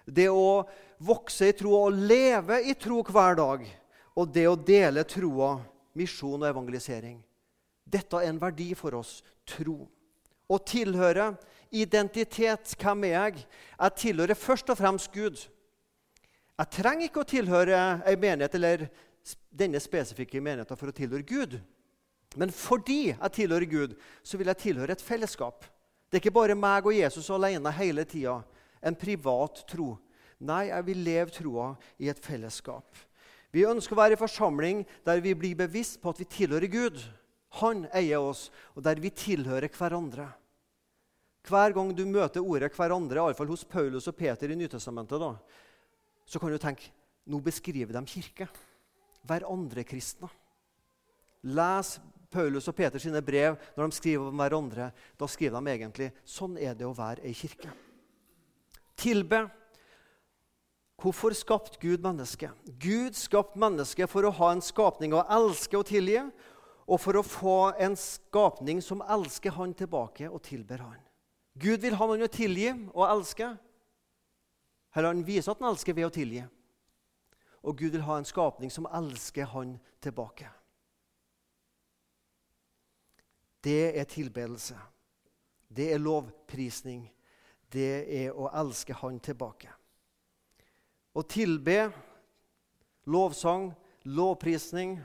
det 0.06 0.28
å 0.30 0.62
vokse 1.02 1.50
i 1.50 1.56
tro 1.56 1.74
og 1.74 1.98
leve 2.06 2.60
i 2.62 2.76
tro 2.78 3.02
hver 3.04 3.36
dag, 3.38 3.64
og 4.16 4.30
det 4.32 4.46
å 4.48 4.56
dele 4.56 5.04
troa, 5.08 5.56
misjon 5.98 6.38
og 6.38 6.48
evangelisering. 6.48 7.18
Dette 7.84 8.20
er 8.20 8.30
en 8.30 8.40
verdi 8.40 8.72
for 8.78 8.96
oss 8.98 9.18
tro. 9.46 9.84
Å 10.46 10.56
tilhøre, 10.62 11.32
identitet. 11.74 12.76
Hvem 12.78 13.04
er 13.08 13.14
jeg? 13.14 13.44
Jeg 13.80 13.98
tilhører 14.02 14.38
først 14.38 14.70
og 14.70 14.78
fremst 14.78 15.10
Gud. 15.14 15.40
Jeg 16.56 16.72
trenger 16.72 17.08
ikke 17.08 17.24
å 17.24 17.28
tilhøre 17.28 17.80
ei 18.06 18.16
menighet 18.16 18.54
eller 18.56 18.86
denne 19.50 19.80
spesifikke 19.82 20.42
menigheten 20.42 20.78
for 20.78 20.92
å 20.92 20.96
tilhøre 20.96 21.26
Gud. 21.26 21.56
Men 22.36 22.52
fordi 22.52 23.14
jeg 23.14 23.32
tilhører 23.32 23.68
Gud, 23.70 23.96
så 24.22 24.38
vil 24.38 24.50
jeg 24.52 24.62
tilhøre 24.66 24.96
et 24.96 25.02
fellesskap. 25.04 25.64
Det 26.06 26.18
er 26.18 26.22
ikke 26.22 26.36
bare 26.36 26.58
meg 26.58 26.86
og 26.86 26.94
Jesus 26.94 27.30
alene 27.34 27.72
hele 27.74 28.04
tida. 28.08 28.40
En 28.84 28.94
privat 28.98 29.64
tro. 29.68 29.94
Nei, 30.38 30.66
jeg 30.68 30.86
vil 30.86 31.04
leve 31.06 31.32
troa 31.32 31.70
i 31.98 32.10
et 32.12 32.20
fellesskap. 32.22 32.86
Vi 33.54 33.64
ønsker 33.64 33.96
å 33.96 34.02
være 34.02 34.16
i 34.18 34.20
forsamling 34.20 34.82
der 35.06 35.22
vi 35.24 35.32
blir 35.38 35.56
bevisst 35.56 35.98
på 36.02 36.12
at 36.12 36.20
vi 36.20 36.28
tilhører 36.28 36.68
Gud. 36.70 37.00
Han 37.62 37.86
eier 37.96 38.20
oss, 38.20 38.50
og 38.76 38.84
der 38.84 39.00
vi 39.00 39.10
tilhører 39.14 39.72
hverandre. 39.72 40.28
Hver 41.46 41.72
gang 41.72 41.92
du 41.94 42.04
møter 42.04 42.42
ordet 42.42 42.72
'hverandre', 42.74 43.22
iallfall 43.22 43.48
hos 43.48 43.64
Paulus 43.64 44.08
og 44.08 44.16
Peter 44.16 44.50
i 44.50 44.54
Nytestamentet, 44.58 45.22
så 46.26 46.38
kan 46.38 46.50
du 46.50 46.58
tenke 46.58 46.90
nå 47.26 47.40
beskriver 47.40 47.94
de 47.94 48.02
kirke. 48.06 48.48
Hverandre 49.26 49.84
kristne. 49.86 50.30
Les 51.46 51.96
Paulus 52.32 52.66
og 52.68 52.76
Peter 52.76 53.00
sine 53.02 53.22
brev 53.24 53.56
når 53.76 53.90
de 53.90 53.98
skriver 53.98 54.30
om 54.30 54.40
hverandre. 54.40 54.90
Da 55.18 55.28
skriver 55.30 55.62
de 55.62 55.74
egentlig 55.74 56.10
sånn 56.26 56.56
er 56.58 56.74
det 56.78 56.88
å 56.88 56.96
være 56.96 57.24
ei 57.26 57.34
kirke. 57.36 57.70
Tilbe. 58.96 59.46
Hvorfor 60.96 61.34
skapte 61.36 61.78
Gud 61.80 62.00
mennesket? 62.04 62.54
Gud 62.80 63.16
skapte 63.18 63.60
mennesket 63.60 64.08
for 64.10 64.24
å 64.24 64.32
ha 64.38 64.54
en 64.54 64.64
skapning 64.64 65.12
å 65.12 65.26
elske 65.36 65.76
og 65.76 65.84
tilgi, 65.90 66.22
og 66.86 67.02
for 67.02 67.18
å 67.18 67.26
få 67.26 67.58
en 67.82 67.96
skapning 67.98 68.80
som 68.80 69.02
elsker 69.02 69.52
han 69.58 69.74
tilbake 69.76 70.30
og 70.30 70.40
tilber 70.46 70.80
han. 70.86 71.00
Gud 71.58 71.82
vil 71.82 71.96
ha 71.98 72.06
noen 72.08 72.24
å 72.24 72.32
tilgi 72.32 72.70
og 72.92 73.04
elske. 73.08 73.50
Eller 74.96 75.12
han 75.12 75.24
viser 75.26 75.52
at 75.52 75.60
han 75.60 75.72
elsker 75.72 75.96
ved 75.96 76.08
å 76.08 76.14
tilgi. 76.14 76.44
Og 77.66 77.78
Gud 77.78 77.96
vil 77.96 78.04
ha 78.06 78.18
en 78.20 78.28
skapning 78.28 78.70
som 78.70 78.86
elsker 78.94 79.48
han 79.50 79.74
tilbake. 80.02 80.48
Det 83.66 83.98
er 83.98 84.06
tilbedelse. 84.06 84.76
Det 85.68 85.90
er 85.92 85.98
lovprisning. 85.98 87.08
Det 87.72 88.06
er 88.22 88.36
å 88.38 88.46
elske 88.54 88.94
Han 88.94 89.18
tilbake. 89.18 89.72
Å 91.16 91.22
tilbe, 91.26 91.90
lovsang, 93.10 93.72
lovprisning, 94.04 95.00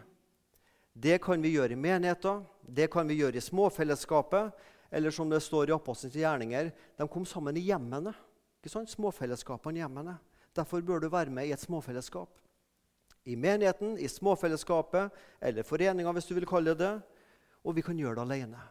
det 0.93 1.17
kan 1.23 1.41
vi 1.41 1.55
gjøre 1.55 1.73
i 1.73 1.79
menigheter, 1.79 2.43
det 2.61 2.89
kan 2.91 3.07
vi 3.07 3.17
gjøre 3.17 3.39
i 3.39 3.43
småfellesskapet, 3.43 4.51
eller 4.91 5.15
som 5.15 5.31
det 5.31 5.39
står 5.41 5.71
i 5.71 5.75
Apostelens 5.75 6.19
gjerninger, 6.19 6.69
de 6.99 7.07
kom 7.09 7.25
sammen 7.25 7.57
i 7.57 7.63
hjemmene. 7.65 8.13
Ikke 8.59 8.73
sant? 8.75 8.91
Småfellesskapene 8.91 9.79
i 9.79 9.81
hjemmene. 9.81 10.17
Derfor 10.53 10.83
bør 10.85 10.99
du 11.01 11.09
være 11.09 11.31
med 11.33 11.47
i 11.47 11.55
et 11.55 11.63
småfellesskap. 11.63 12.29
I 13.25 13.35
menigheten, 13.37 13.97
i 14.01 14.07
småfellesskapet, 14.09 15.11
eller 15.41 15.65
foreninga, 15.67 16.11
hvis 16.15 16.29
du 16.29 16.33
vil 16.35 16.49
kalle 16.49 16.73
det 16.73 16.85
det 16.85 16.93
og 17.61 17.75
vi 17.77 17.83
kan 17.85 17.97
gjøre 17.97 18.17
det 18.17 18.23
alene. 18.25 18.61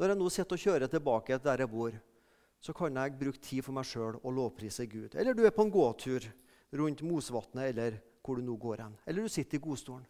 Når 0.00 0.12
jeg 0.12 0.18
nå 0.20 0.28
sitter 0.32 0.56
og 0.56 0.62
kjører 0.64 0.88
tilbake 0.88 1.38
der 1.44 1.64
jeg 1.64 1.70
bor, 1.70 1.96
så 2.60 2.72
kan 2.76 2.96
jeg 2.96 3.16
bruke 3.20 3.40
tid 3.40 3.64
for 3.64 3.76
meg 3.76 3.88
sjøl 3.88 4.16
og 4.20 4.32
lovprise 4.36 4.86
Gud. 4.88 5.16
Eller 5.16 5.36
du 5.36 5.44
er 5.44 5.52
på 5.52 5.64
en 5.66 5.72
gåtur 5.72 6.24
rundt 6.76 7.02
Mosvatnet 7.04 7.72
eller 7.72 7.98
hvor 8.24 8.36
du 8.36 8.44
nå 8.44 8.56
går 8.60 8.84
hen. 8.84 8.96
Eller 9.06 9.24
du 9.24 9.32
sitter 9.32 9.58
i 9.58 9.64
godstolen. 9.64 10.06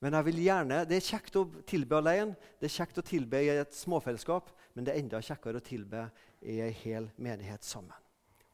Men 0.00 0.14
jeg 0.14 0.24
vil 0.28 0.42
gjerne, 0.44 0.84
Det 0.84 0.96
er 0.96 1.08
kjekt 1.08 1.36
å 1.36 1.44
tilbe 1.66 1.96
alene, 1.96 2.36
det 2.60 2.68
er 2.68 2.76
kjekt 2.76 2.98
å 2.98 3.02
tilbe 3.02 3.40
i 3.42 3.48
et 3.50 3.74
småfellesskap, 3.74 4.52
men 4.74 4.84
det 4.84 4.94
er 4.94 5.00
enda 5.00 5.18
kjekkere 5.18 5.58
å 5.58 5.64
tilbe 5.64 6.04
i 6.40 6.60
ei 6.60 6.70
hel 6.70 7.10
menighet 7.16 7.64
sammen. 7.64 7.96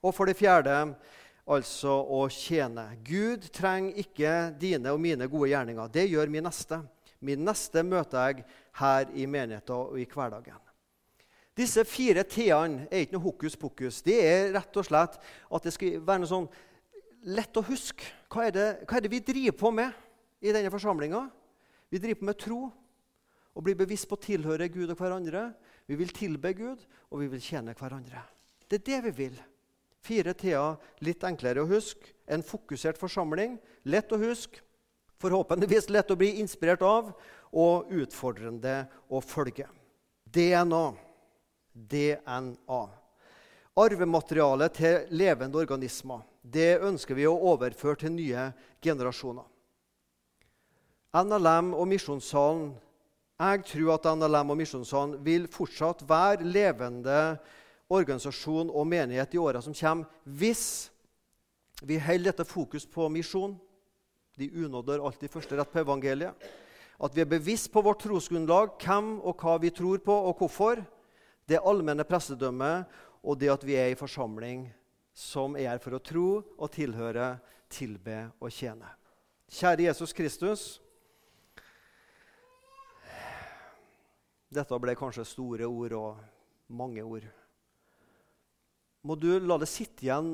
Og 0.03 0.15
for 0.15 0.25
det 0.25 0.39
fjerde 0.39 0.95
altså 1.45 1.93
å 2.09 2.25
tjene. 2.33 2.87
Gud 3.05 3.49
trenger 3.55 4.01
ikke 4.01 4.35
dine 4.61 4.93
og 4.95 5.01
mine 5.03 5.29
gode 5.31 5.51
gjerninger. 5.53 5.91
Det 5.93 6.07
gjør 6.09 6.33
min 6.33 6.47
neste. 6.49 6.81
Min 7.25 7.45
neste 7.45 7.85
møter 7.87 8.29
jeg 8.29 8.45
her 8.81 9.11
i 9.17 9.27
menigheten 9.31 9.75
og 9.77 9.99
i 10.01 10.07
hverdagen. 10.09 10.61
Disse 11.55 11.85
fire 11.87 12.25
t-ene 12.27 12.89
er 12.91 13.05
ikke 13.05 13.15
noe 13.15 13.29
hokus 13.29 13.57
pokus. 13.57 14.01
Det 14.03 14.17
er 14.19 14.53
rett 14.57 14.81
og 14.81 14.87
slett 14.89 15.21
at 15.21 15.67
det 15.67 15.73
skal 15.77 16.01
være 16.03 16.25
noe 16.25 16.31
sånn 16.33 16.49
lett 17.31 17.57
å 17.57 17.65
huske. 17.65 18.09
Hva 18.33 18.49
er 18.49 18.57
det, 18.57 18.67
hva 18.89 18.99
er 18.99 19.05
det 19.05 19.13
vi 19.13 19.23
driver 19.23 19.59
på 19.61 19.71
med 19.73 19.95
i 20.45 20.53
denne 20.53 20.73
forsamlinga? 20.75 21.23
Vi 21.93 22.01
driver 22.03 22.21
på 22.21 22.29
med 22.29 22.41
tro 22.43 22.61
og 23.55 23.63
blir 23.63 23.79
bevisst 23.79 24.09
på 24.11 24.19
å 24.19 24.25
tilhøre 24.25 24.67
Gud 24.73 24.91
og 24.91 24.99
hverandre. 24.99 25.53
Vi 25.87 25.97
vil 26.01 26.11
tilbe 26.17 26.51
Gud, 26.59 26.81
og 27.13 27.21
vi 27.23 27.29
vil 27.31 27.43
tjene 27.45 27.77
hverandre. 27.79 28.25
Det 28.67 28.81
er 28.81 28.87
det 28.89 29.01
vi 29.07 29.13
vil. 29.25 29.37
Fire 30.05 30.35
t-er, 30.37 30.77
litt 31.01 31.25
enklere 31.25 31.65
å 31.65 31.71
huske. 31.71 32.13
En 32.29 32.45
fokusert 32.45 33.01
forsamling, 33.01 33.59
lett 33.85 34.13
å 34.13 34.21
huske 34.21 34.65
forhåpentligvis 35.25 35.89
lett 35.93 36.11
å 36.13 36.19
bli 36.19 36.35
inspirert 36.43 36.83
av 36.85 37.13
og 37.55 37.91
utfordrende 37.95 38.85
å 39.09 39.23
følge. 39.25 39.69
DNA. 40.25 40.85
DNA. 41.73 42.83
Arvematerialet 43.75 44.77
til 44.79 45.19
levende 45.19 45.59
organismer. 45.59 46.23
det 46.45 46.79
ønsker 46.85 47.15
vi 47.15 47.25
å 47.27 47.39
overføre 47.53 47.97
til 47.97 48.13
nye 48.13 48.53
generasjoner. 48.83 49.45
NLM 51.15 51.73
og 51.75 51.89
Misjonssalen 51.89 52.75
Jeg 53.39 53.65
tror 53.67 53.95
at 53.95 54.05
NLM 54.15 54.51
og 54.51 54.57
Misjonssalen 54.61 55.17
vil 55.25 55.49
fortsatt 55.51 56.05
være 56.07 56.45
levende 56.45 57.39
organisasjon 57.93 58.71
og 58.73 58.87
menighet 58.89 59.35
i 59.35 59.41
åra 59.41 59.61
som 59.63 59.75
kommer, 59.77 60.09
hvis 60.25 60.91
vi 61.85 61.99
holder 62.01 62.33
dette 62.33 62.47
fokus 62.49 62.87
på 62.87 63.09
misjon. 63.13 63.57
De 64.39 64.49
unådde 64.51 64.97
har 64.97 65.05
alltid 65.07 65.31
første 65.31 65.57
rett 65.59 65.73
på 65.73 65.83
evangeliet. 65.83 66.35
At 66.99 67.15
vi 67.15 67.23
er 67.23 67.29
bevisst 67.29 67.73
på 67.73 67.83
vårt 67.83 68.01
trosgrunnlag, 68.03 68.77
hvem 68.81 69.19
og 69.21 69.43
hva 69.43 69.59
vi 69.63 69.71
tror 69.75 69.99
på, 70.03 70.15
og 70.15 70.39
hvorfor. 70.39 70.81
Det 71.45 71.61
allmenne 71.61 72.07
prestedømmet 72.09 72.87
og 73.25 73.39
det 73.41 73.51
at 73.53 73.67
vi 73.67 73.77
er 73.77 73.93
i 73.93 73.99
forsamling 73.99 74.69
som 75.15 75.59
er 75.59 75.75
her 75.75 75.83
for 75.83 75.97
å 75.97 76.03
tro 76.03 76.29
og 76.41 76.73
tilhøre, 76.75 77.37
tilbe 77.71 78.31
og 78.41 78.51
tjene. 78.53 78.89
Kjære 79.51 79.89
Jesus 79.91 80.13
Kristus. 80.17 80.65
Dette 84.55 84.79
ble 84.81 84.95
kanskje 84.99 85.27
store 85.27 85.67
ord 85.67 85.95
og 85.99 86.21
mange 86.75 87.03
ord. 87.03 87.27
Må 89.05 89.19
du 89.21 89.35
la 89.45 89.59
det 89.61 89.69
sitte 89.69 90.07
igjen 90.07 90.29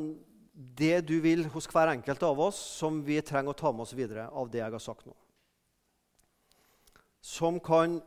det 0.55 1.01
du 1.09 1.17
vil 1.25 1.47
hos 1.51 1.67
hver 1.71 1.91
enkelt 1.91 2.23
av 2.23 2.39
oss, 2.47 2.59
som 2.79 3.01
vi 3.03 3.19
trenger 3.25 3.51
å 3.51 3.59
ta 3.59 3.73
med 3.75 3.83
oss 3.87 3.97
videre 3.99 4.29
av 4.31 4.51
det 4.53 4.61
jeg 4.61 4.75
har 4.77 4.83
sagt 4.83 5.09
nå. 5.09 5.15
Som 7.21 7.59
kan 7.59 7.99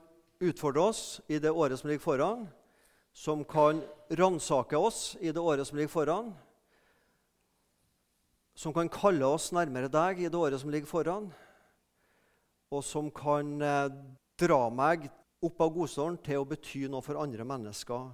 utfordre 0.43 0.87
oss 0.93 1.03
i 1.27 1.39
det 1.43 1.51
året 1.51 1.79
som 1.79 1.91
ligger 1.91 2.03
foran, 2.03 2.47
som 3.13 3.43
kan 3.45 3.83
ransake 4.09 4.79
oss 4.79 5.17
i 5.19 5.33
det 5.35 5.41
året 5.41 5.67
som 5.67 5.77
ligger 5.77 5.91
foran, 5.91 6.31
som 8.55 8.73
kan 8.73 8.89
kalle 8.91 9.27
oss 9.27 9.51
nærmere 9.53 9.91
deg 9.91 10.23
i 10.23 10.29
det 10.29 10.39
året 10.39 10.61
som 10.61 10.71
ligger 10.71 10.89
foran, 10.89 11.27
og 12.73 12.81
som 12.85 13.11
kan 13.13 13.55
eh, 13.61 13.93
dra 14.39 14.65
meg 14.73 15.09
opp 15.43 15.61
av 15.61 15.73
godstolen 15.75 16.17
til 16.23 16.39
å 16.39 16.47
bety 16.47 16.87
noe 16.87 17.03
for 17.05 17.19
andre 17.19 17.45
mennesker 17.45 18.13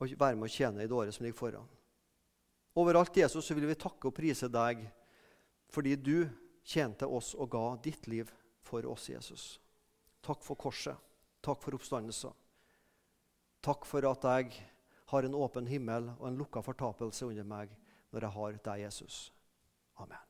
og 0.00 0.14
være 0.18 0.38
med 0.38 0.48
å 0.48 0.52
tjene 0.52 0.82
i 0.82 0.88
det 0.88 0.96
året 0.96 1.14
som 1.14 1.26
ligger 1.26 1.38
foran. 1.38 1.68
Overalt 2.80 3.16
Jesus 3.16 3.46
så 3.46 3.56
vil 3.56 3.68
vi 3.68 3.78
takke 3.78 4.08
og 4.08 4.16
prise 4.16 4.48
deg 4.48 4.86
fordi 5.70 5.94
du 5.96 6.28
tjente 6.66 7.06
oss 7.06 7.34
og 7.34 7.50
ga 7.52 7.64
ditt 7.82 8.08
liv 8.10 8.30
for 8.66 8.86
oss, 8.86 9.08
Jesus. 9.10 9.44
Takk 10.24 10.42
for 10.44 10.58
korset. 10.60 10.96
Takk 11.40 11.62
for 11.62 11.76
oppstandelsen. 11.76 12.34
Takk 13.64 13.86
for 13.88 14.06
at 14.08 14.24
jeg 14.24 14.64
har 15.12 15.26
en 15.26 15.36
åpen 15.36 15.68
himmel 15.68 16.10
og 16.18 16.26
en 16.30 16.40
lukka 16.40 16.62
fortapelse 16.64 17.28
under 17.28 17.46
meg 17.46 17.76
når 18.10 18.26
jeg 18.26 18.36
har 18.38 18.58
deg, 18.70 18.82
Jesus. 18.86 19.22
Amen. 20.00 20.29